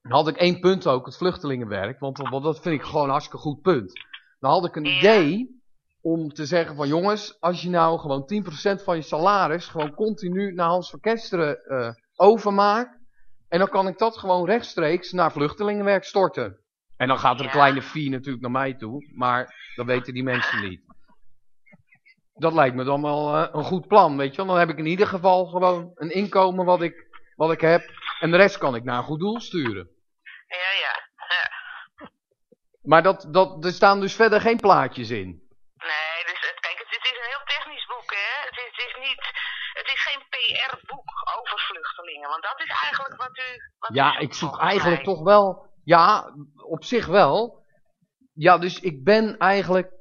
Dan 0.02 0.12
had 0.12 0.28
ik 0.28 0.38
één 0.38 0.60
punt 0.60 0.88
ook, 0.88 1.06
het 1.06 1.18
vluchtelingenwerk, 1.18 2.00
want, 2.00 2.18
want 2.18 2.44
dat 2.44 2.60
vind 2.62 2.80
ik 2.82 2.86
gewoon 2.88 3.04
een 3.04 3.10
hartstikke 3.10 3.42
goed 3.42 3.62
punt. 3.62 4.00
Dan 4.40 4.52
had 4.52 4.66
ik 4.66 4.76
een 4.76 4.86
idee 4.86 5.62
om 6.02 6.34
te 6.34 6.46
zeggen 6.46 6.76
van 6.76 6.88
jongens, 6.88 7.40
als 7.40 7.62
je 7.62 7.70
nou 7.70 8.00
gewoon 8.00 8.32
10% 8.80 8.84
van 8.84 8.96
je 8.96 9.02
salaris 9.02 9.68
gewoon 9.68 9.94
continu 9.94 10.54
naar 10.54 10.68
Hans 10.68 10.90
van 10.90 11.00
Kesteren 11.00 11.66
eh, 11.66 11.90
overmaakt. 12.16 12.98
En 13.48 13.60
dan 13.60 13.70
kan 13.70 13.88
ik 13.88 13.98
dat 13.98 14.18
gewoon 14.18 14.46
rechtstreeks 14.46 15.12
naar 15.12 15.32
vluchtelingenwerk 15.32 16.04
storten. 16.04 16.60
En 16.98 17.08
dan 17.08 17.20
gaat 17.20 17.40
er 17.40 17.46
een 17.46 17.52
kleine 17.52 17.82
fee 17.82 18.10
natuurlijk 18.10 18.42
naar 18.42 18.52
mij 18.52 18.74
toe, 18.74 19.12
maar 19.16 19.56
dat 19.76 19.86
weten 19.86 20.14
die 20.14 20.24
mensen 20.24 20.70
niet. 20.70 20.82
Dat 22.34 22.54
lijkt 22.54 22.76
me 22.76 22.84
dan 22.84 23.02
wel 23.02 23.36
eh, 23.36 23.48
een 23.52 23.64
goed 23.64 23.88
plan, 23.88 24.18
weet 24.18 24.32
je 24.32 24.38
wel. 24.38 24.46
Dan 24.46 24.60
heb 24.60 24.70
ik 24.70 24.78
in 24.78 24.86
ieder 24.86 25.08
geval 25.08 25.46
gewoon 25.46 25.92
een 25.96 26.10
inkomen 26.10 26.66
wat 26.66 26.82
ik, 26.82 27.08
wat 27.36 27.52
ik 27.52 27.62
heb. 27.62 27.82
En 28.20 28.32
de 28.32 28.38
rest 28.38 28.58
kan 28.58 28.76
ik 28.76 28.84
naar 28.84 28.98
een 28.98 29.04
goed 29.04 29.20
doel 29.20 29.40
sturen. 29.40 29.90
ja. 30.48 30.80
ja. 30.80 31.09
Maar 32.90 33.04
dat, 33.04 33.28
dat, 33.32 33.66
er 33.66 33.72
staan 33.72 34.00
dus 34.00 34.16
verder 34.16 34.42
geen 34.42 34.58
plaatjes 34.60 35.10
in. 35.10 35.28
Nee, 35.92 36.20
dus 36.30 36.40
het, 36.50 36.60
kijk, 36.60 36.78
het, 36.78 36.88
het 36.90 37.06
is 37.12 37.18
een 37.22 37.30
heel 37.34 37.46
technisch 37.46 37.86
boek, 37.88 38.10
hè. 38.20 38.28
Het 38.50 38.58
is, 38.58 38.70
het 38.72 38.86
is 38.88 38.96
niet, 39.10 39.24
het 39.74 39.88
is 39.94 40.02
geen 40.08 40.22
PR-boek 40.30 41.10
over 41.40 41.60
vluchtelingen, 41.60 42.30
want 42.30 42.44
dat 42.44 42.60
is 42.60 42.72
eigenlijk 42.84 43.16
wat 43.16 43.38
u... 43.38 43.50
Wat 43.80 43.94
Ja, 43.94 44.18
ik 44.18 44.34
zoek 44.34 44.60
eigenlijk 44.60 45.06
mij. 45.06 45.14
toch 45.16 45.24
wel... 45.24 45.68
Ja, 45.84 46.34
op 46.56 46.84
zich 46.84 47.06
wel. 47.06 47.64
Ja, 48.34 48.58
dus 48.58 48.80
ik 48.80 49.04
ben 49.04 49.38
eigenlijk... 49.38 49.92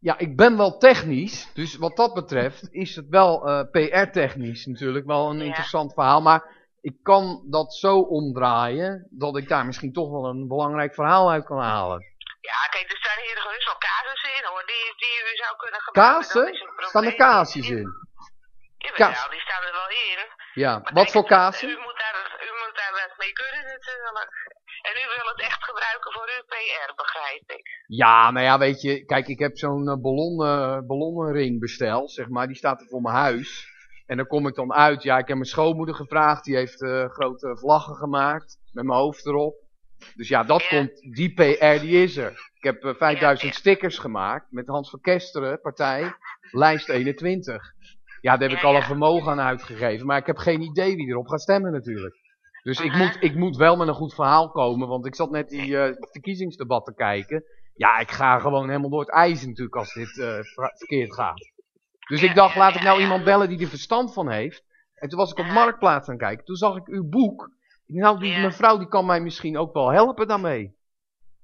Ja, 0.00 0.18
ik 0.18 0.36
ben 0.36 0.56
wel 0.56 0.78
technisch. 0.78 1.52
Dus 1.54 1.76
wat 1.76 1.96
dat 1.96 2.14
betreft 2.14 2.72
is 2.72 2.96
het 2.96 3.08
wel 3.08 3.48
eh, 3.48 3.60
PR-technisch 3.70 4.66
natuurlijk 4.66 5.06
wel 5.06 5.30
een 5.30 5.38
Ja. 5.38 5.44
interessant 5.44 5.92
verhaal. 5.92 6.20
Maar 6.20 6.56
ik 6.90 6.96
kan 7.02 7.22
dat 7.50 7.74
zo 7.74 7.94
omdraaien 8.00 9.06
dat 9.10 9.36
ik 9.36 9.48
daar 9.48 9.66
misschien 9.66 9.92
toch 9.92 10.10
wel 10.10 10.24
een 10.24 10.48
belangrijk 10.48 10.94
verhaal 10.94 11.30
uit 11.30 11.44
kan 11.44 11.60
halen. 11.60 12.00
Ja, 12.50 12.60
kijk, 12.70 12.86
er 12.92 12.96
staan 13.04 13.20
hier 13.26 13.36
gerust 13.44 13.66
wel 13.70 13.78
casussen 13.88 14.32
in, 14.38 14.44
hoor, 14.50 14.64
die, 14.72 14.86
die 15.02 15.16
u 15.32 15.36
zou 15.42 15.52
kunnen 15.62 15.80
gebruiken. 15.80 16.20
Kazen? 16.20 16.46
een 16.46 16.88
Staan 16.88 17.04
er 17.04 17.14
casus 17.14 17.68
in? 17.80 17.88
Jawel, 18.78 18.96
Kaas. 19.12 19.30
die 19.30 19.40
staan 19.46 19.62
er 19.68 19.72
wel 19.80 19.90
in. 20.08 20.20
Ja, 20.64 20.72
Maar 20.72 20.92
wat 20.98 21.02
kijk, 21.10 21.10
voor 21.16 21.24
U 21.24 21.34
kazen? 21.36 21.68
moet, 21.68 21.98
daar, 22.04 22.16
u 22.46 22.50
moet 22.60 22.76
daar 22.80 22.92
wat 23.00 23.14
mee 23.22 23.32
kunnen 23.42 23.64
natuurlijk. 23.74 24.28
En 24.88 24.94
u 25.02 25.04
wil 25.16 25.26
het 25.32 25.40
echt 25.40 25.64
gebruiken 25.64 26.12
voor 26.12 26.28
uw 26.36 26.44
PR, 26.52 26.92
begrijp 26.94 27.50
ik. 27.58 27.66
Ja, 27.86 28.30
nou 28.30 28.44
ja, 28.46 28.58
weet 28.58 28.80
je, 28.80 29.04
kijk, 29.04 29.26
ik 29.28 29.38
heb 29.38 29.56
zo'n 29.58 29.88
eh, 29.88 30.00
ballon, 30.06 30.34
eh, 30.46 30.78
ballonnenring 30.86 31.60
besteld, 31.60 32.10
zeg 32.12 32.28
maar, 32.28 32.46
die 32.46 32.56
staat 32.56 32.80
er 32.80 32.86
voor 32.88 33.00
mijn 33.00 33.16
huis. 33.16 33.76
En 34.08 34.16
dan 34.16 34.26
kom 34.26 34.46
ik 34.46 34.54
dan 34.54 34.72
uit, 34.72 35.02
ja, 35.02 35.18
ik 35.18 35.28
heb 35.28 35.36
mijn 35.36 35.48
schoonmoeder 35.48 35.94
gevraagd, 35.94 36.44
die 36.44 36.56
heeft 36.56 36.82
eh, 36.82 37.08
grote 37.08 37.56
vlaggen 37.56 37.94
gemaakt, 37.94 38.58
met 38.72 38.84
mijn 38.84 38.98
hoofd 38.98 39.26
erop. 39.26 39.54
Dus 40.14 40.28
ja, 40.28 40.42
dat 40.44 40.62
Ja. 40.62 40.68
komt, 40.68 41.14
die 41.14 41.34
PR, 41.34 41.80
die 41.80 42.02
is 42.02 42.16
er. 42.16 42.30
Ik 42.54 42.62
heb 42.64 42.84
eh, 42.84 42.94
5000 42.94 43.40
Ja, 43.40 43.46
ja. 43.48 43.52
stickers 43.54 43.98
gemaakt, 43.98 44.46
met 44.50 44.66
Hans 44.66 44.90
van 44.90 45.00
Kesteren, 45.00 45.60
partij, 45.60 46.12
lijst 46.50 46.88
21. 46.88 47.62
Ja, 48.20 48.36
daar 48.36 48.48
heb 48.48 48.58
ik 48.58 48.64
al 48.64 48.74
een 48.76 48.82
vermogen 48.82 49.30
aan 49.30 49.40
uitgegeven, 49.40 50.06
maar 50.06 50.18
ik 50.18 50.26
heb 50.26 50.36
geen 50.36 50.60
idee 50.60 50.96
wie 50.96 51.06
erop 51.08 51.26
gaat 51.28 51.40
stemmen 51.40 51.72
natuurlijk. 51.72 52.16
Dus 52.62 52.80
ik, 52.80 52.94
moet, 52.94 53.16
ik 53.20 53.34
moet 53.34 53.56
wel 53.56 53.76
met 53.76 53.88
een 53.88 53.94
goed 53.94 54.14
verhaal 54.14 54.50
komen, 54.50 54.88
want 54.88 55.06
ik 55.06 55.14
zat 55.14 55.30
net 55.30 55.48
die 55.48 55.78
eh, 55.78 55.94
verkiezingsdebat 56.10 56.84
te 56.84 56.94
kijken. 56.94 57.44
Ja, 57.74 57.98
ik 57.98 58.10
ga 58.10 58.38
gewoon 58.38 58.68
helemaal 58.68 58.90
door 58.90 59.00
het 59.00 59.10
ijs 59.10 59.46
natuurlijk 59.46 59.76
als 59.76 59.94
dit 59.94 60.18
eh, 60.18 60.38
ver- 60.42 60.72
verkeerd 60.76 61.14
gaat. 61.14 61.50
Dus 62.08 62.22
ik 62.22 62.34
dacht, 62.34 62.56
laat 62.56 62.74
ik 62.74 62.82
nou 62.82 63.00
iemand 63.00 63.24
bellen 63.24 63.48
die 63.48 63.60
er 63.60 63.68
verstand 63.68 64.12
van 64.12 64.30
heeft. 64.30 64.62
En 64.94 65.08
toen 65.08 65.18
was 65.18 65.30
ik 65.30 65.38
op. 65.38 65.46
Marktplaats 65.46 66.08
aan 66.08 66.14
het 66.14 66.22
kijken. 66.22 66.44
Toen 66.44 66.56
zag 66.56 66.76
ik 66.76 66.86
uw 66.86 67.08
boek. 67.08 67.50
Nou, 67.86 68.18
die 68.18 68.38
mevrouw 68.38 68.78
die 68.78 68.88
kan 68.88 69.06
mij 69.06 69.20
misschien 69.20 69.58
ook 69.58 69.72
wel 69.72 69.90
helpen 69.92 70.28
daarmee. 70.28 70.76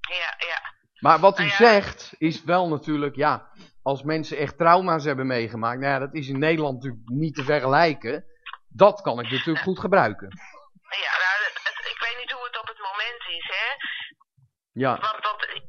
Ja, 0.09 0.47
ja. 0.47 0.73
Maar 0.99 1.19
wat 1.19 1.39
u 1.39 1.43
Nou 1.43 1.55
zegt 1.55 2.15
is 2.17 2.43
wel 2.43 2.67
natuurlijk, 2.67 3.15
ja, 3.15 3.47
als 3.83 4.03
mensen 4.03 4.37
echt 4.37 4.57
trauma's 4.57 5.03
hebben 5.03 5.27
meegemaakt. 5.27 5.79
Nou 5.79 5.93
ja, 5.93 5.99
dat 5.99 6.13
is 6.13 6.27
in 6.27 6.39
Nederland 6.39 6.75
natuurlijk 6.75 7.09
niet 7.09 7.35
te 7.35 7.43
vergelijken. 7.43 8.25
Dat 8.67 9.01
kan 9.01 9.19
ik 9.19 9.31
natuurlijk 9.31 9.65
goed 9.65 9.79
gebruiken. 9.79 10.27
Ja, 10.29 11.11
nou, 11.23 11.43
het- 11.43 11.91
ik 11.93 12.05
weet 12.07 12.17
niet 12.21 12.31
hoe 12.31 12.43
het 12.43 12.59
op 12.61 12.67
het 12.67 12.77
moment 12.79 13.37
is, 13.39 13.47
hè. 13.47 13.67
Ja, 14.71 14.89
Want, 14.99 15.23
want 15.23 15.63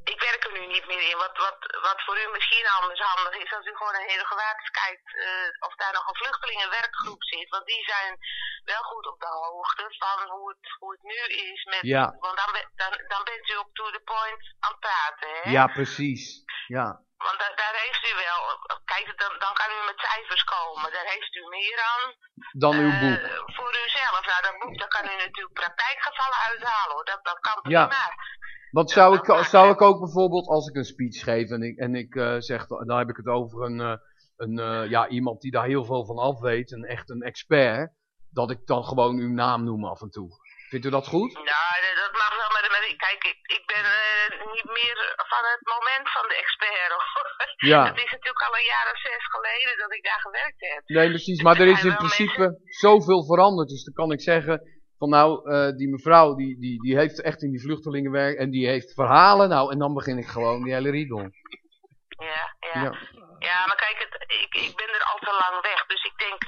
nu 0.67 0.73
niet 0.73 0.87
meer 0.87 1.01
in. 1.11 1.17
Wat, 1.17 1.37
wat, 1.47 1.59
wat 1.83 2.03
voor 2.05 2.17
u 2.23 2.27
misschien 2.33 2.67
anders 2.81 3.01
handig 3.01 3.35
is, 3.45 3.53
als 3.55 3.67
u 3.67 3.75
gewoon 3.77 3.95
een 3.95 4.09
hele 4.11 4.27
gewaard 4.27 4.71
kijkt 4.71 5.09
eh, 5.27 5.67
of 5.69 5.75
daar 5.75 5.93
nog 5.93 6.07
een 6.09 6.17
vluchtelingenwerkgroep 6.23 7.23
zit. 7.25 7.49
Want 7.49 7.67
die 7.67 7.83
zijn 7.93 8.19
wel 8.65 8.83
goed 8.83 9.07
op 9.07 9.21
de 9.21 9.27
hoogte 9.45 9.85
van 9.99 10.29
hoe 10.29 10.49
het, 10.49 10.65
hoe 10.79 10.93
het 10.93 11.03
nu 11.03 11.21
is. 11.53 11.65
Met, 11.65 11.79
Ja. 11.83 12.05
Want 12.19 12.37
dan, 12.37 12.51
dan, 12.75 12.93
dan 13.09 13.25
bent 13.25 13.49
u 13.51 13.57
op 13.57 13.71
to 13.75 13.91
the 13.91 14.01
point 14.05 14.43
aan 14.61 14.71
het 14.71 14.81
praten, 14.81 15.29
hè? 15.43 15.51
ja 15.51 15.67
precies. 15.67 16.45
Ja, 16.67 16.87
Want 17.17 17.39
da- 17.39 17.55
daar 17.55 17.75
heeft 17.85 18.05
u 18.11 18.15
wel, 18.15 18.41
kijk, 18.85 19.19
dan, 19.19 19.39
dan 19.39 19.55
kan 19.55 19.71
u 19.77 19.85
met 19.87 19.99
cijfers 20.09 20.45
komen. 20.45 20.93
Daar 20.93 21.05
heeft 21.15 21.35
u 21.35 21.43
meer 21.49 21.81
aan. 21.93 22.15
dan 22.53 22.75
uw 22.75 22.91
eh, 22.91 23.01
boek. 23.01 23.55
voor 23.57 23.77
uzelf. 23.87 24.27
Nou, 24.27 24.43
dat 24.43 24.59
boek, 24.59 24.79
daar 24.79 24.89
kan 24.89 25.05
u 25.11 25.17
natuurlijk 25.17 25.53
praktijkgevallen 25.55 26.39
uithalen, 26.51 26.95
hoor. 26.95 27.05
Dat, 27.05 27.25
dat 27.25 27.39
kan 27.41 27.59
Ja. 27.63 27.89
Want 28.71 28.91
zou 28.91 29.17
ik, 29.17 29.45
zou 29.45 29.71
ik 29.73 29.81
ook 29.81 30.01
bijvoorbeeld, 30.01 30.47
als 30.49 30.69
ik 30.69 30.77
een 30.77 30.85
speech 30.85 31.23
geef 31.23 31.51
en 31.51 31.63
ik, 31.63 31.77
en 31.79 31.95
ik 31.95 32.15
eh, 32.15 32.35
zeg, 32.39 32.67
dan 32.67 32.99
heb 32.99 33.09
ik 33.09 33.17
het 33.17 33.27
over 33.27 33.63
een, 33.63 33.81
eh, 33.81 33.97
een 34.37 34.59
eh, 34.59 34.91
ja, 34.91 35.09
iemand 35.09 35.41
die 35.41 35.51
daar 35.51 35.67
heel 35.67 35.85
veel 35.85 36.05
van 36.07 36.19
af 36.19 36.41
weet, 36.41 36.73
een 36.73 36.85
echt 36.85 37.11
een 37.11 37.23
expert, 37.23 37.93
dat 38.31 38.51
ik 38.51 38.67
dan 38.67 38.85
gewoon 38.85 39.17
uw 39.19 39.33
naam 39.33 39.65
noem 39.65 39.85
af 39.85 40.01
en 40.01 40.11
toe. 40.11 40.29
Vindt 40.69 40.87
u 40.87 40.91
dat 40.91 41.07
goed? 41.07 41.33
Nou, 41.35 41.45
dat- 41.85 41.99
dat 42.05 42.13
mag 42.23 42.33
wel, 42.41 42.51
maar, 42.55 42.67
maar 42.71 42.95
kijk, 43.07 43.21
ik, 43.33 43.39
ik 43.59 43.65
ben 43.73 43.85
niet 44.57 44.69
meer 44.79 44.99
van 45.33 45.43
het 45.53 45.63
moment 45.75 46.07
van 46.17 46.25
de 46.31 46.37
expert. 46.45 46.91
hoor. 46.95 47.07
Ja. 47.71 47.83
Het 47.91 47.97
is 48.07 48.11
natuurlijk 48.17 48.45
al 48.49 48.57
een 48.59 48.71
jaar 48.75 48.89
of 48.93 48.99
zes 49.01 49.25
geleden 49.37 49.79
dat 49.83 49.93
ik 49.97 50.03
daar 50.05 50.21
gewerkt 50.29 50.61
heb. 50.73 50.83
Nee, 50.97 51.09
precies. 51.09 51.43
Maar 51.43 51.61
er 51.61 51.67
is 51.77 51.85
in 51.85 51.97
principe 51.97 52.59
zoveel 52.65 53.25
veranderd. 53.25 53.69
Dus 53.69 53.85
dan 53.85 53.95
kan 53.95 54.13
ik 54.13 54.21
zeggen 54.21 54.57
van 54.99 55.09
nou, 55.09 55.51
eh, 55.51 55.77
die 55.77 55.89
mevrouw 55.89 56.35
die, 56.35 56.59
die, 56.59 56.83
die 56.83 56.97
heeft 56.97 57.21
echt 57.21 57.43
in 57.43 57.51
die 57.51 57.61
vluchtelingenwerk 57.61 58.39
en 58.39 58.51
die 58.51 58.67
heeft 58.67 58.93
verhalen. 58.95 59.49
Nou, 59.49 59.73
en 59.73 59.79
dan 59.79 59.95
begin 59.95 60.19
ik 60.19 60.27
gewoon 60.27 60.63
die 60.63 60.73
hele 60.73 60.91
riedel. 60.91 61.21
Ja, 62.09 62.57
ja. 62.73 62.83
Ja. 62.83 63.16
Ja, 63.39 63.59
maar 63.69 63.81
kijk, 63.85 63.99
het, 64.05 64.15
ik, 64.45 64.53
ik 64.67 64.75
ben 64.81 64.91
er 64.97 65.05
al 65.11 65.19
te 65.27 65.35
lang 65.43 65.57
weg. 65.71 65.81
Dus 65.93 66.03
ik 66.11 66.17
denk, 66.27 66.39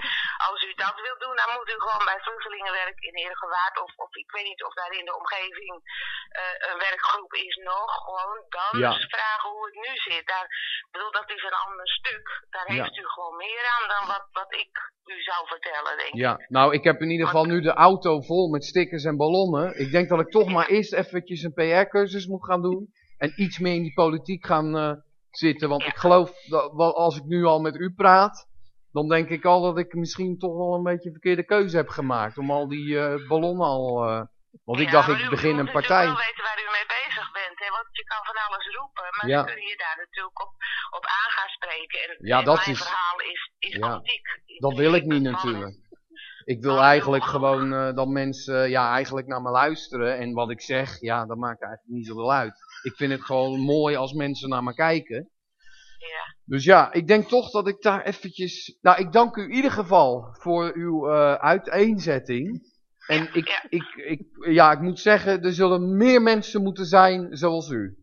als 0.49 0.61
u 0.69 0.71
dat 0.85 0.97
wilt 1.07 1.21
doen, 1.25 1.37
dan 1.41 1.51
moet 1.57 1.71
u 1.75 1.77
gewoon 1.85 2.05
bij 2.11 2.21
vluchtelingenwerk 2.27 2.99
in 3.09 3.17
Herengewaard. 3.23 3.77
Of, 3.85 3.91
of 4.05 4.11
ik 4.23 4.31
weet 4.35 4.49
niet 4.51 4.63
of 4.69 4.73
daar 4.81 4.93
in 5.01 5.05
de 5.11 5.17
omgeving 5.23 5.75
eh, 6.41 6.55
een 6.69 6.79
werkgroep 6.89 7.33
is 7.49 7.55
nog. 7.73 7.89
Gewoon 8.07 8.39
dan 8.59 8.73
Ja. 8.81 8.91
eens 8.93 9.07
vragen 9.17 9.49
hoe 9.51 9.65
het 9.69 9.79
nu 9.87 9.93
zit. 10.09 10.27
Daar, 10.33 10.47
ik 10.87 10.91
bedoel, 10.95 11.13
dat 11.21 11.31
is 11.37 11.43
een 11.49 11.59
ander 11.67 11.89
stuk. 12.01 12.27
Daar 12.55 12.73
Ja. 12.73 12.83
heeft 12.83 12.97
u 13.03 13.05
gewoon 13.15 13.37
meer 13.37 13.65
aan 13.75 13.87
dan 13.95 14.05
wat, 14.13 14.27
wat 14.41 14.53
ik 14.65 14.73
u 15.15 15.23
zou 15.31 15.41
vertellen, 15.55 15.97
denk 15.97 16.13
ik. 16.15 16.21
Ja, 16.27 16.35
nou, 16.57 16.67
ik 16.75 16.85
heb 16.85 17.01
in 17.01 17.11
ieder 17.11 17.27
geval 17.27 17.45
nu 17.45 17.61
de 17.61 17.73
auto 17.89 18.21
vol 18.21 18.49
met 18.49 18.65
stickers 18.65 19.05
en 19.05 19.17
ballonnen. 19.17 19.79
Ik 19.79 19.91
denk 19.91 20.09
dat 20.09 20.21
ik 20.21 20.31
toch 20.31 20.49
maar 20.55 20.67
eerst 20.67 20.93
eventjes 20.93 21.43
een 21.43 21.53
PR-cursus 21.59 22.27
moet 22.27 22.45
gaan 22.45 22.63
doen. 22.63 22.93
En 23.19 23.33
iets 23.37 23.59
meer 23.59 23.75
in 23.75 23.83
die 23.83 23.95
politiek 23.95 24.47
gaan 24.47 24.77
eh, 24.77 24.93
zitten. 25.39 25.69
Want 25.69 25.83
ik 25.83 25.97
geloof, 25.97 26.33
dat, 26.49 26.73
als 26.95 27.17
ik 27.17 27.25
nu 27.25 27.45
al 27.45 27.61
met 27.61 27.77
u 27.77 27.93
praat, 27.95 28.47
dan 28.93 29.09
denk 29.09 29.29
ik 29.29 29.45
al 29.45 29.63
dat 29.63 29.79
ik 29.79 29.95
misschien 29.95 30.39
toch 30.39 30.57
wel 30.57 30.75
een 30.75 30.83
beetje 30.83 31.07
een 31.07 31.13
verkeerde 31.21 31.45
keuze 31.45 31.77
heb 31.77 31.89
gemaakt. 31.89 32.39
Om 32.39 32.51
al 32.51 32.69
die 32.69 32.99
eh, 33.01 33.29
ballonnen 33.29 33.67
al... 33.67 34.05
eh, 34.09 34.23
want 34.65 34.81
ik 34.81 34.87
Ja, 34.87 34.93
dacht, 34.93 35.09
ik 35.09 35.31
begin 35.31 35.59
een 35.59 35.71
partij. 35.71 36.07
natuurlijk 36.07 36.19
wel 36.19 36.27
weten 36.27 36.45
waar 36.45 36.59
u 36.67 36.69
mee 36.79 36.89
bezig 37.05 37.27
bent, 37.33 37.59
hè? 37.65 37.69
want 37.77 37.87
je 37.91 38.05
kan 38.05 38.21
van 38.25 38.37
alles 38.49 38.67
roepen, 38.79 39.05
maar 39.17 39.29
Ja. 39.31 39.37
dan 39.43 39.55
kun 39.55 39.63
je 39.73 39.77
daar 39.77 39.97
natuurlijk 40.05 40.41
op, 40.47 40.53
op 40.97 41.05
aan 41.05 41.31
gaan 41.37 41.49
spreken. 41.49 41.99
En, 42.09 42.17
Ja, 42.27 42.39
en 42.39 42.45
dat 42.45 42.57
mijn 42.57 42.71
is- 42.71 42.79
verhaal 42.83 43.21
is, 43.33 43.51
is 43.59 43.75
Ja, 43.77 43.87
antiek. 43.93 44.27
Dat 44.59 44.75
wil 44.75 44.95
ik 44.95 45.05
niet 45.05 45.23
natuurlijk. 45.23 45.77
Ik 46.45 46.63
wil 46.63 46.81
eigenlijk 46.83 47.25
gewoon 47.25 47.73
eh, 47.73 47.95
dat 47.95 48.09
mensen 48.09 48.71
ja, 48.71 48.93
eigenlijk 48.93 49.27
naar 49.27 49.43
me 49.43 49.51
luisteren. 49.51 50.19
En 50.19 50.33
wat 50.33 50.51
ik 50.51 50.61
zeg, 50.61 51.01
ja, 51.01 51.27
dat 51.27 51.37
maakt 51.37 51.63
eigenlijk 51.63 51.93
niet 51.97 52.07
zoveel 52.07 52.33
uit. 52.33 52.59
Ik 52.83 52.97
vind 52.97 53.13
het 53.13 53.25
gewoon 53.25 53.61
mooi 53.61 53.97
als 53.97 54.13
mensen 54.13 54.49
naar 54.49 54.63
me 54.63 54.75
kijken. 54.75 55.31
Ja. 55.99 56.35
Dus 56.45 56.65
ja, 56.65 56.93
ik 56.93 57.07
denk 57.07 57.29
toch 57.29 57.51
dat 57.51 57.69
ik 57.69 57.83
daar 57.83 58.03
eventjes... 58.03 58.79
Nou, 58.81 59.01
ik 59.01 59.13
dank 59.13 59.37
u 59.37 59.43
in 59.43 59.51
ieder 59.55 59.71
geval 59.71 60.37
voor 60.41 60.73
uw 60.75 61.09
eh, 61.11 61.35
uiteenzetting. 61.35 62.77
En 63.07 63.23
Ja, 63.23 63.33
ik, 63.33 63.49
ja. 63.49 63.65
ik, 63.69 63.85
ik, 63.95 64.23
ja, 64.53 64.73
ik 64.73 64.81
moet 64.81 65.01
zeggen, 65.01 65.43
er 65.43 65.53
zullen 65.53 65.97
meer 65.97 66.23
mensen 66.23 66.63
moeten 66.63 66.85
zijn 66.87 67.37
zoals 67.37 67.69
u. 67.71 67.97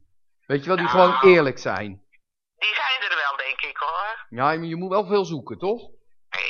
Weet 0.46 0.62
je 0.62 0.68
wel, 0.68 0.78
die 0.78 0.88
gewoon 0.88 1.10
Nou. 1.10 1.34
eerlijk 1.34 1.58
zijn. 1.60 1.88
Die 2.58 2.74
zijn 2.74 3.12
er 3.12 3.16
wel, 3.16 3.38
denk 3.48 3.62
ik 3.72 3.78
hoor. 3.78 4.26
Ja, 4.30 4.46
maar 4.46 4.64
je 4.68 4.76
moet 4.76 4.90
wel 4.90 5.06
veel 5.06 5.26
zoeken, 5.26 5.58
toch? 5.58 5.90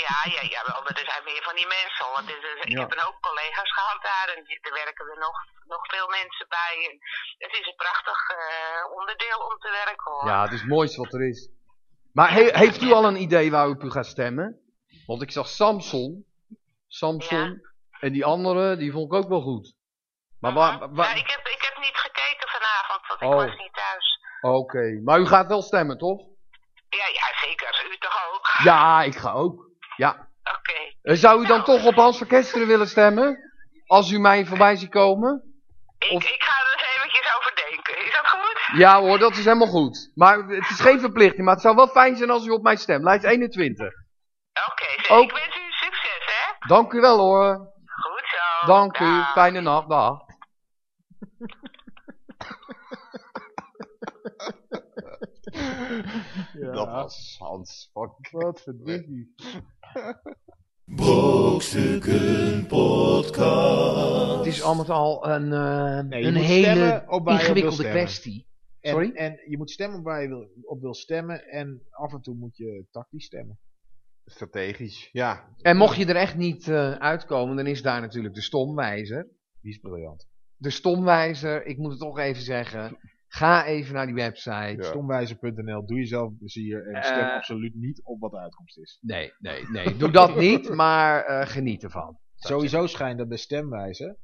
Ja, 0.08 0.18
ja, 0.36 0.42
ja, 0.56 0.62
wel, 0.66 0.86
er 0.88 1.06
zijn 1.12 1.24
meer 1.24 1.44
van 1.44 1.56
die 1.56 1.68
mensen. 1.78 2.06
Want 2.16 2.30
is- 2.30 2.64
ik 2.66 2.70
Ja. 2.78 2.80
heb 2.80 2.92
een 2.92 3.06
hoop 3.08 3.22
collega's 3.22 3.72
gehad 3.78 4.00
daar 4.02 4.28
en 4.36 4.40
er 4.68 4.74
werken 4.74 5.06
er 5.12 5.20
nog, 5.20 5.38
nog 5.74 5.82
veel 5.94 6.08
mensen 6.10 6.46
bij. 6.50 6.76
En 6.90 6.94
het 7.46 7.54
is 7.60 7.68
een 7.68 7.76
prachtig 7.76 8.20
eh, 8.30 8.94
onderdeel 9.00 9.40
om 9.50 9.58
te 9.60 9.70
werken 9.86 10.12
hoor. 10.12 10.28
Ja, 10.28 10.42
het 10.44 10.52
is 10.52 10.60
het 10.60 10.70
mooiste 10.70 11.02
wat 11.02 11.14
er 11.14 11.28
is. 11.28 11.50
Maar 12.14 12.32
he- 12.32 12.58
heeft 12.64 12.82
u 12.82 12.92
al 12.92 13.06
een 13.06 13.22
idee 13.22 13.52
waar 13.52 13.68
u 13.68 13.72
op 13.72 13.84
u 13.84 13.92
gaat 13.92 14.06
stemmen? 14.06 14.60
Want 15.06 15.22
ik 15.22 15.32
zag 15.32 15.48
Samson. 15.48 16.26
Samson. 16.88 17.62
En 18.00 18.12
die 18.14 18.26
andere, 18.26 18.76
die 18.78 18.92
vond 18.92 19.14
ik 19.14 19.18
ook 19.20 19.30
wel 19.30 19.42
goed. 19.42 19.74
Maar 20.40 20.54
waar... 20.54 20.94
Waar- 20.94 21.10
Ja, 21.10 21.16
ik, 21.24 21.30
heb, 21.30 21.48
ik 21.48 21.62
heb 21.70 21.78
niet 21.84 21.96
gekeken 21.98 22.48
vanavond, 22.50 23.08
want 23.08 23.22
ik 23.22 23.28
Oh. 23.28 23.36
was 23.36 23.58
niet 23.60 23.74
thuis. 23.74 24.20
Oké, 24.42 25.02
maar 25.04 25.20
u 25.20 25.26
gaat 25.28 25.48
wel 25.48 25.62
stemmen, 25.62 25.98
toch? 25.98 26.20
Ja, 26.90 27.08
ja, 27.14 27.48
zeker. 27.48 27.86
U 27.92 27.98
toch 27.98 28.18
ook? 28.34 28.48
Ja, 28.64 29.04
ik 29.04 29.16
ga 29.16 29.32
ook. 29.32 29.70
Ja. 29.96 30.28
Oké. 30.58 30.74
Eh, 31.02 31.16
Zou 31.16 31.44
u 31.44 31.46
dan 31.48 31.64
toch 31.64 31.86
op 31.86 31.94
Hans 31.96 32.18
van 32.18 32.28
Kesteren 32.28 32.68
willen 32.68 32.88
stemmen? 32.88 33.38
Als 33.86 34.12
u 34.12 34.20
mij 34.20 34.46
voorbij 34.46 34.76
ziet 34.76 34.90
komen? 34.90 35.44
Ik, 35.98 36.12
Of- 36.12 36.24
ik 36.24 36.44
ga 36.44 36.64
er 36.66 36.74
eens 36.74 36.96
eventjes 36.96 37.36
over 37.38 37.56
denken. 37.70 38.06
Is 38.06 38.12
dat 38.14 38.28
goed? 38.28 38.78
Ja 38.78 39.00
hoor, 39.00 39.18
dat 39.20 39.32
is 39.32 39.46
helemaal 39.46 39.68
goed. 39.68 40.12
Maar 40.16 40.38
het 40.38 40.70
is 40.70 40.80
geen 40.80 41.00
verplichting, 41.00 41.46
maar 41.46 41.54
het 41.54 41.64
zou 41.64 41.76
wel 41.76 41.88
fijn 41.88 42.16
zijn 42.16 42.30
als 42.30 42.46
u 42.46 42.50
op 42.50 42.64
mij 42.64 42.76
stemt. 42.76 43.04
Lijst 43.04 43.24
21. 43.24 43.88
Oké, 44.70 45.14
Ook- 45.14 45.24
ik 45.24 45.32
wens 45.32 45.56
u 45.56 45.72
succes, 45.72 46.26
hè? 46.26 46.68
Dank 46.68 46.94
u 46.94 47.00
wel 47.00 47.18
hoor. 47.20 47.56
Goed 47.86 48.24
zo. 48.26 48.68
Dank 48.68 49.00
u. 49.00 49.22
Fijne 49.34 49.62
nacht. 49.62 49.90
Dag. 49.90 50.20
Dat 56.74 56.88
was 56.88 57.36
Hans 57.40 57.90
van 57.94 58.16
Wat 58.32 58.62
verdikkie. 58.62 59.34
Brokstukken 60.86 62.68
Podcast. 62.68 64.38
Het 64.38 64.46
is 64.46 64.62
al 64.62 64.76
met 64.76 64.90
al 64.90 65.28
een, 65.28 65.54
eh, 65.54 66.00
Nee, 66.00 66.24
een 66.24 66.36
hele 66.36 67.06
ingewikkelde 67.26 67.90
kwestie. 67.90 68.48
En, 68.80 68.92
Sorry? 68.92 69.12
en 69.14 69.40
je 69.48 69.58
moet 69.58 69.72
stemmen 69.72 70.02
waar 70.02 70.22
je 70.22 70.28
wil, 70.28 70.50
op 70.64 70.82
wil 70.82 70.94
stemmen. 70.94 71.48
En 71.48 71.82
af 71.92 72.14
en 72.14 72.22
toe 72.22 72.36
moet 72.36 72.58
je 72.58 72.86
tactisch 72.92 73.26
stemmen. 73.26 73.60
Strategisch, 74.26 75.10
ja. 75.12 75.56
En 75.62 75.78
mocht 75.78 75.98
je 75.98 76.06
er 76.06 76.16
echt 76.16 76.36
niet 76.36 76.68
eh, 76.68 76.92
uitkomen, 76.92 77.56
dan 77.56 77.68
is 77.68 77.82
daar 77.82 78.02
natuurlijk 78.02 78.36
de 78.36 78.42
stomwijzer. 78.42 79.28
Die 79.62 79.72
is 79.72 79.78
briljant. 79.78 80.28
De 80.56 80.70
stomwijzer, 80.70 81.66
ik 81.66 81.78
moet 81.78 81.92
het 81.92 82.00
toch 82.00 82.20
even 82.20 82.44
zeggen. 82.44 82.98
Ga 83.36 83.66
even 83.66 83.94
naar 83.94 84.06
die 84.06 84.16
website. 84.16 84.76
Ja. 84.78 84.84
Stomwijzer.nl, 84.84 85.86
doe 85.86 85.98
jezelf 85.98 86.38
plezier 86.38 86.88
en 86.94 87.04
stem 87.04 87.20
Eh. 87.20 87.34
absoluut 87.36 87.76
niet 87.76 88.02
op 88.04 88.20
wat 88.20 88.32
de 88.32 88.38
uitkomst 88.38 88.78
is. 88.78 88.98
Nee, 89.02 89.34
nee, 89.40 89.64
nee. 89.78 89.98
Doe 89.98 90.12
dat 90.12 90.36
niet, 90.36 90.70
maar 90.70 91.24
eh, 91.26 91.48
geniet 91.48 91.84
ervan. 91.84 92.18
Sowieso 92.36 92.88
schijnt 92.88 93.18
dat 93.18 93.28
bij 93.28 93.38
stemwijzer 93.38 94.16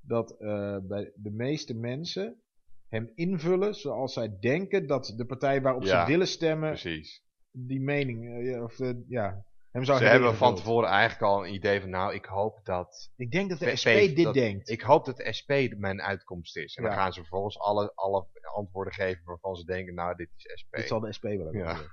dat 0.00 0.30
eh, 0.40 0.76
bij 0.82 1.12
de 1.14 1.30
meeste 1.30 1.74
mensen 1.74 2.40
hem 2.88 3.10
invullen 3.14 3.74
zoals 3.74 4.12
zij 4.12 4.36
denken 4.40 4.86
dat 4.86 5.12
de 5.16 5.24
partij 5.26 5.62
waarop 5.62 5.82
Ja, 5.84 6.00
ze 6.04 6.10
willen 6.10 6.26
stemmen 6.28 6.68
Precies. 6.70 7.22
die 7.50 7.80
mening, 7.80 8.58
of 8.62 8.78
ja, 9.08 9.44
hem 9.70 9.84
zou 9.84 9.98
Ze 9.98 10.04
hebben 10.04 10.34
van 10.34 10.54
tevoren 10.54 10.88
eigenlijk 10.88 11.22
al 11.32 11.46
een 11.46 11.52
idee 11.54 11.80
van, 11.80 11.90
nou, 11.90 12.14
ik 12.14 12.24
hoop 12.24 12.60
dat, 12.64 13.10
Ik 13.16 13.30
denk 13.30 13.50
dat 13.50 13.58
de 13.58 13.76
SP 13.82 13.84
dit 13.92 14.24
dat- 14.24 14.34
denkt. 14.34 14.68
ik 14.70 14.80
hoop 14.80 15.04
dat 15.04 15.16
de 15.16 15.32
SP 15.38 15.50
mijn 15.76 16.02
uitkomst 16.02 16.56
is. 16.56 16.76
En 16.76 16.82
dan 16.82 16.92
gaan 16.92 17.12
ze 17.12 17.20
vervolgens 17.20 17.58
alle, 17.58 17.92
alle 17.94 18.26
antwoorden 18.54 18.92
geven 18.92 19.22
waarvan 19.24 19.54
ze 19.56 19.64
denken, 19.64 19.94
nou, 19.94 20.16
dit 20.16 20.28
is 20.36 20.44
SP. 20.60 20.72
Dit 20.76 20.86
zal 20.88 21.00
de 21.00 21.12
SP 21.18 21.22
wel 21.24 21.30
hebben. 21.44 21.54
Ja. 21.60 21.76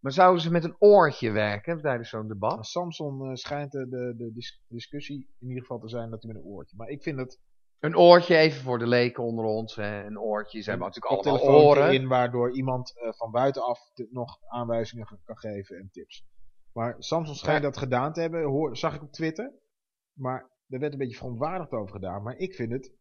Maar 0.00 0.12
zouden 0.12 0.42
ze 0.42 0.50
met 0.50 0.64
een 0.64 0.76
oortje 0.78 1.30
werken 1.30 1.80
tijdens 1.80 2.08
zo'n 2.08 2.28
debat? 2.28 2.54
Maar 2.54 2.64
Samson 2.64 3.26
eh, 3.28 3.34
schijnt 3.34 3.72
de, 3.72 3.88
de, 3.88 4.14
de 4.16 4.32
dis- 4.32 4.62
discussie 4.68 5.28
in 5.40 5.46
ieder 5.48 5.60
geval 5.62 5.78
te 5.78 5.88
zijn 5.88 6.10
dat 6.10 6.22
hij 6.22 6.32
met 6.32 6.42
een 6.42 6.48
oortje. 6.48 6.76
Maar 6.76 6.88
ik 6.88 7.02
vind 7.02 7.18
het 7.18 7.38
Een 7.78 7.96
oortje, 7.96 8.36
even 8.36 8.62
voor 8.62 8.78
de 8.78 8.86
leken 8.86 9.22
onder 9.22 9.44
ons. 9.44 9.76
Hè. 9.76 10.04
Een 10.04 10.18
oortje, 10.18 10.60
ze 10.62 10.70
hebben 10.70 10.86
natuurlijk 10.88 11.26
allemaal 11.26 11.62
oren. 11.64 11.92
in 11.94 12.08
waardoor 12.08 12.52
iemand 12.54 12.98
eh, 13.00 13.12
van 13.12 13.30
buitenaf 13.30 13.90
te- 13.94 14.08
nog 14.10 14.38
aanwijzingen 14.48 15.06
ge- 15.06 15.18
kan 15.24 15.38
geven 15.38 15.76
en 15.76 15.88
tips. 15.92 16.24
Maar 16.72 16.94
Samson 16.98 17.34
schijnt 17.34 17.62
Ja. 17.62 17.68
dat 17.68 17.78
gedaan 17.78 18.12
te 18.12 18.20
hebben, 18.20 18.42
hoor, 18.42 18.76
zag 18.76 18.94
ik 18.94 19.02
op 19.02 19.12
Twitter. 19.12 19.52
Maar 20.12 20.50
er 20.68 20.78
werd 20.78 20.92
een 20.92 20.98
beetje 20.98 21.16
verontwaardigd 21.16 21.72
over 21.72 21.92
gedaan. 21.94 22.22
Maar 22.22 22.36
ik 22.36 22.54
vind 22.54 22.72
het 22.72 22.92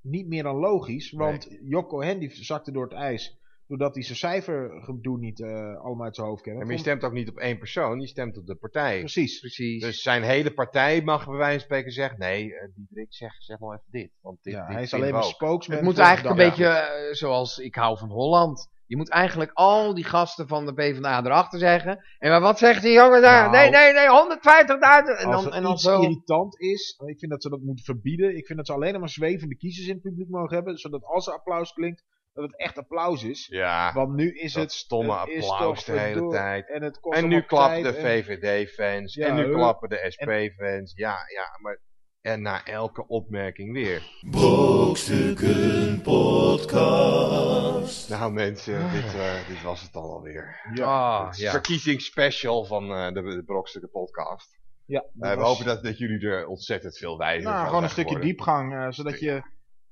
niet 0.00 0.26
meer 0.26 0.42
dan 0.42 0.56
logisch, 0.56 1.10
want 1.10 1.48
Jokko 1.64 2.00
Hen 2.02 2.18
die 2.18 2.44
zakte 2.44 2.72
door 2.72 2.84
het 2.84 2.92
ijs. 2.92 3.38
Doordat 3.66 3.94
hij 3.94 4.02
zijn 4.02 4.18
cijfergedoe 4.18 5.18
niet 5.18 5.40
eh, 5.40 5.76
allemaal 5.76 6.04
uit 6.04 6.14
zijn 6.14 6.26
hoofd 6.26 6.42
kent. 6.42 6.60
En 6.60 6.62
maar 6.66 6.72
je 6.74 6.80
stemt 6.80 7.04
ook 7.04 7.12
niet 7.12 7.28
op 7.28 7.36
één 7.38 7.58
persoon, 7.58 8.00
je 8.00 8.06
stemt 8.06 8.38
op 8.38 8.46
de 8.46 8.54
partij. 8.54 8.98
Precies. 8.98 9.40
Precies. 9.40 9.82
Dus 9.82 10.02
zijn 10.02 10.22
hele 10.22 10.52
partij 10.52 11.02
mag 11.02 11.26
bij 11.26 11.36
wijze 11.36 11.52
van 11.56 11.64
spreken 11.64 11.92
zeggen, 11.92 12.18
nee, 12.18 12.54
eh, 12.54 12.68
Diederik, 12.74 13.14
zeg, 13.14 13.32
zeg 13.38 13.58
nou 13.58 13.72
even 13.72 13.86
dit. 13.90 14.10
Want 14.20 14.38
dit, 14.42 14.52
Ja, 14.54 14.64
dit 14.66 14.74
hij 14.74 14.82
is 14.82 14.94
alleen 14.94 15.12
maar 15.12 15.24
spokesman. 15.24 15.76
het 15.76 15.86
moet 15.86 15.98
eigenlijk 15.98 16.38
een 16.40 16.48
beetje 16.48 16.66
eh, 16.66 17.12
zoals 17.14 17.58
ik 17.58 17.74
hou 17.74 17.98
van 17.98 18.08
Holland. 18.10 18.68
Je 18.90 18.96
moet 18.96 19.10
eigenlijk 19.10 19.50
al 19.54 19.94
die 19.94 20.04
gasten 20.04 20.48
van 20.48 20.66
de 20.66 20.74
PvdA 20.74 21.24
erachter 21.24 21.58
zeggen. 21.58 22.04
En 22.18 22.30
maar 22.30 22.40
wat 22.40 22.58
zegt 22.58 22.82
die 22.82 22.92
jongen 22.92 23.22
daar? 23.22 23.50
Nou, 23.50 23.70
nee, 23.70 23.70
nee, 23.70 23.92
nee, 23.92 24.06
150.000. 24.06 25.18
En 25.18 25.26
Als 25.26 25.44
dan, 25.44 25.52
en 25.52 25.62
dan 25.62 25.72
iets 25.72 25.82
zo. 25.82 26.00
irritant 26.00 26.60
is, 26.60 27.00
ik 27.06 27.18
vind 27.18 27.30
dat 27.30 27.42
ze 27.42 27.48
dat 27.48 27.60
moeten 27.60 27.84
verbieden. 27.84 28.36
Ik 28.36 28.46
vind 28.46 28.58
dat 28.58 28.66
ze 28.66 28.72
alleen 28.72 29.00
maar 29.00 29.08
zwevende 29.08 29.56
kiezers 29.56 29.86
in 29.86 29.92
het 29.92 30.02
publiek 30.02 30.28
mogen 30.28 30.54
hebben. 30.54 30.78
Zodat 30.78 31.04
als 31.04 31.26
er 31.26 31.32
applaus 31.32 31.72
klinkt, 31.72 32.04
dat 32.32 32.44
het 32.44 32.58
echt 32.58 32.78
applaus 32.78 33.24
is. 33.24 33.46
Ja, 33.50 33.92
Want 33.92 34.14
nu 34.14 34.32
is 34.38 34.52
dat 34.52 34.62
het... 34.62 34.72
stomme 34.72 35.12
het 35.12 35.20
applaus 35.20 35.84
de 35.84 35.98
hele 35.98 36.28
tijd. 36.28 36.68
En, 36.68 36.82
het 36.82 37.00
kost 37.00 37.18
En 37.18 37.28
nu 37.28 37.40
klappen 37.42 37.82
de 37.82 37.94
VVD-fans. 37.94 39.14
Ja, 39.14 39.26
en 39.26 39.34
nu 39.34 39.52
klappen 39.52 39.88
de 39.88 40.06
SP-fans. 40.08 40.92
Ja, 40.94 41.16
ja, 41.34 41.58
maar... 41.62 41.80
En 42.20 42.42
na 42.42 42.64
elke 42.64 43.06
opmerking 43.06 43.72
weer. 43.72 44.02
Brokstukken 44.30 46.00
Podcast. 46.02 47.89
Nou 48.10 48.32
mensen, 48.32 48.90
dit, 48.90 49.14
eh, 49.14 49.46
dit 49.48 49.62
was 49.62 49.82
het 49.82 49.92
dan 49.92 50.02
alweer. 50.02 50.60
Ah, 50.80 51.26
Het 51.26 51.36
ja. 51.36 51.50
Verkiezingsspecial 51.50 52.64
van 52.64 52.92
eh, 52.92 53.12
de, 53.12 53.22
de 53.22 53.42
Brokstukken 53.46 53.90
podcast. 53.90 54.58
Ja, 54.84 55.04
Eh, 55.20 55.34
we 55.34 55.42
hopen 55.42 55.64
dat, 55.64 55.82
dat 55.82 55.98
jullie 55.98 56.28
er 56.28 56.46
ontzettend 56.46 56.96
veel 56.98 57.18
wijzer 57.18 57.42
Nou, 57.48 57.58
van 57.58 57.66
gewoon 57.68 57.82
een 57.82 57.88
stukje 57.88 58.14
geworden. 58.14 58.34
diepgang. 58.34 58.74
eh, 58.74 58.86
zodat 58.90 59.20
je 59.20 59.42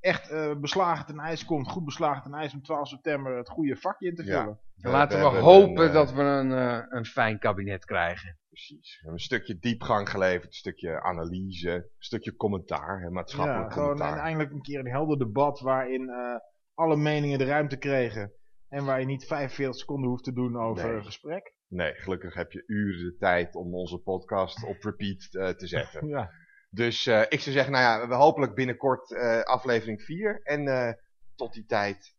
echt 0.01 0.31
eh, 0.31 0.55
beslagen 0.57 1.07
ten 1.07 1.19
ijs 1.19 1.45
komt. 1.45 1.69
Goed 1.71 1.85
beslagen 1.85 2.23
ten 2.23 2.35
ijs 2.35 2.55
om 2.55 2.63
12 2.63 2.89
september 2.89 3.37
het 3.37 3.49
goede 3.49 3.77
vakje 3.77 4.09
in 4.09 4.15
te 4.15 4.25
Ja. 4.25 4.41
vullen. 4.41 4.61
Laten 4.93 5.19
we, 5.19 5.25
hopen 5.25 5.87
een, 5.87 5.93
dat 5.93 6.13
we 6.13 6.23
een, 6.23 6.53
eh, 6.53 6.83
een 6.89 7.05
fijn 7.05 7.39
kabinet 7.39 7.85
krijgen. 7.85 8.39
Precies. 8.49 8.91
We 8.93 8.97
hebben 9.01 9.13
een 9.13 9.25
stukje 9.25 9.59
diepgang 9.59 10.11
geleverd, 10.11 10.47
een 10.47 10.53
stukje 10.53 11.03
analyse, 11.03 11.71
een 11.73 11.85
stukje 11.99 12.37
commentaar, 12.37 13.01
hè, 13.01 13.11
maatschappelijk 13.11 13.67
Ja, 13.69 13.73
gewoon 13.73 13.89
commentaar. 13.89 14.19
en 14.19 14.25
eindelijk 14.25 14.53
een 14.53 14.63
keer 14.63 14.79
een 14.79 14.91
helder 14.91 15.19
debat 15.19 15.61
waarin 15.61 16.09
eh, 16.09 16.35
alle 16.79 16.97
meningen 16.97 17.39
de 17.39 17.45
ruimte 17.45 17.77
kregen. 17.77 18.33
En 18.69 18.85
waar 18.85 19.01
je 19.01 19.07
niet 19.07 19.27
45 19.27 19.77
seconden 19.77 20.11
hoeft 20.11 20.25
te 20.25 20.33
doen 20.33 20.57
over 20.57 20.87
Nee. 20.87 20.97
een 20.97 21.05
gesprek. 21.05 21.55
Nee, 21.69 21.95
gelukkig 21.95 22.35
heb 22.35 22.53
je 22.53 22.63
uren 22.67 23.05
de 23.05 23.17
tijd 23.17 23.55
om 23.55 23.75
onze 23.75 23.99
podcast 23.99 24.65
op 24.65 24.83
repeat 24.83 25.35
eh, 25.35 25.49
te 25.49 25.67
zetten. 25.67 26.07
Ja. 26.17 26.31
Dus 26.71 27.07
eh, 27.07 27.21
ik 27.21 27.41
zou 27.41 27.55
zeggen, 27.55 27.73
nou 27.73 27.85
ja, 27.85 28.09
we 28.09 28.15
hopelijk 28.15 28.55
binnenkort 28.55 29.13
eh, 29.13 29.41
aflevering 29.41 30.03
4. 30.03 30.41
En 30.43 30.97
tot 31.35 31.53
die 31.53 31.65
tijd, 31.65 32.15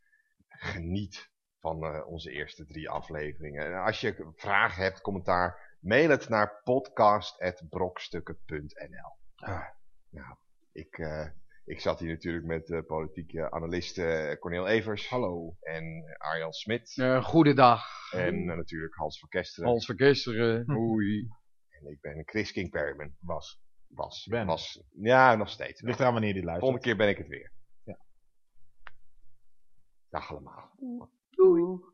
geniet 0.48 1.30
van 1.60 2.04
onze 2.06 2.32
eerste 2.32 2.66
drie 2.66 2.90
afleveringen. 2.90 3.66
En 3.66 3.84
als 3.84 4.02
je 4.02 4.32
vragen 4.36 4.84
hebt, 4.84 5.02
commentaar, 5.02 5.78
mail 5.80 6.10
het 6.10 6.30
naar 6.30 6.62
podcast.brokstukken.nl 6.64 9.18
ah, 9.36 9.66
Nou, 10.10 10.36
ik, 10.72 10.98
ik 11.70 11.80
zat 11.80 12.00
hier 12.00 12.10
natuurlijk 12.10 12.46
met 12.46 12.70
eh, 12.72 12.82
politieke 12.86 13.52
analisten 13.52 14.30
eh, 14.30 14.40
Cornel 14.40 14.68
Evers. 14.68 15.10
Hallo. 15.10 15.56
En 15.60 15.84
eh, 15.84 16.30
Arjan 16.30 16.54
Smit. 16.54 17.04
goedendag. 17.22 18.12
En 18.12 18.46
natuurlijk 18.46 18.96
Hans 18.96 19.20
van 19.20 19.30
Kesteren. 19.30 19.70
Hans 19.70 19.86
van 19.86 19.96
Kesteren. 19.96 20.70
Oei. 20.78 21.28
En 21.70 21.92
ik 21.92 22.02
ben 22.02 22.24
Chris 22.26 22.52
King 22.52 22.70
Perryman. 22.70 23.16
Was. 23.20 23.62
Was. 23.88 24.28
Ben. 24.30 24.46
Was. 24.46 24.84
Ja, 24.92 25.36
nog 25.36 25.50
steeds. 25.50 25.82
Ligt 25.82 26.00
eraan 26.00 26.14
wanneer 26.14 26.34
die 26.34 26.44
luistert. 26.44 26.72
Volgende 26.72 26.86
keer 26.86 26.98
ben 26.98 27.10
ik 27.10 27.18
het 27.18 27.28
weer. 27.28 27.52
Ja. 27.84 28.00
Dag 30.10 30.32
allemaal. 30.32 30.72
Doei. 30.78 31.10
Doei. 31.30 31.88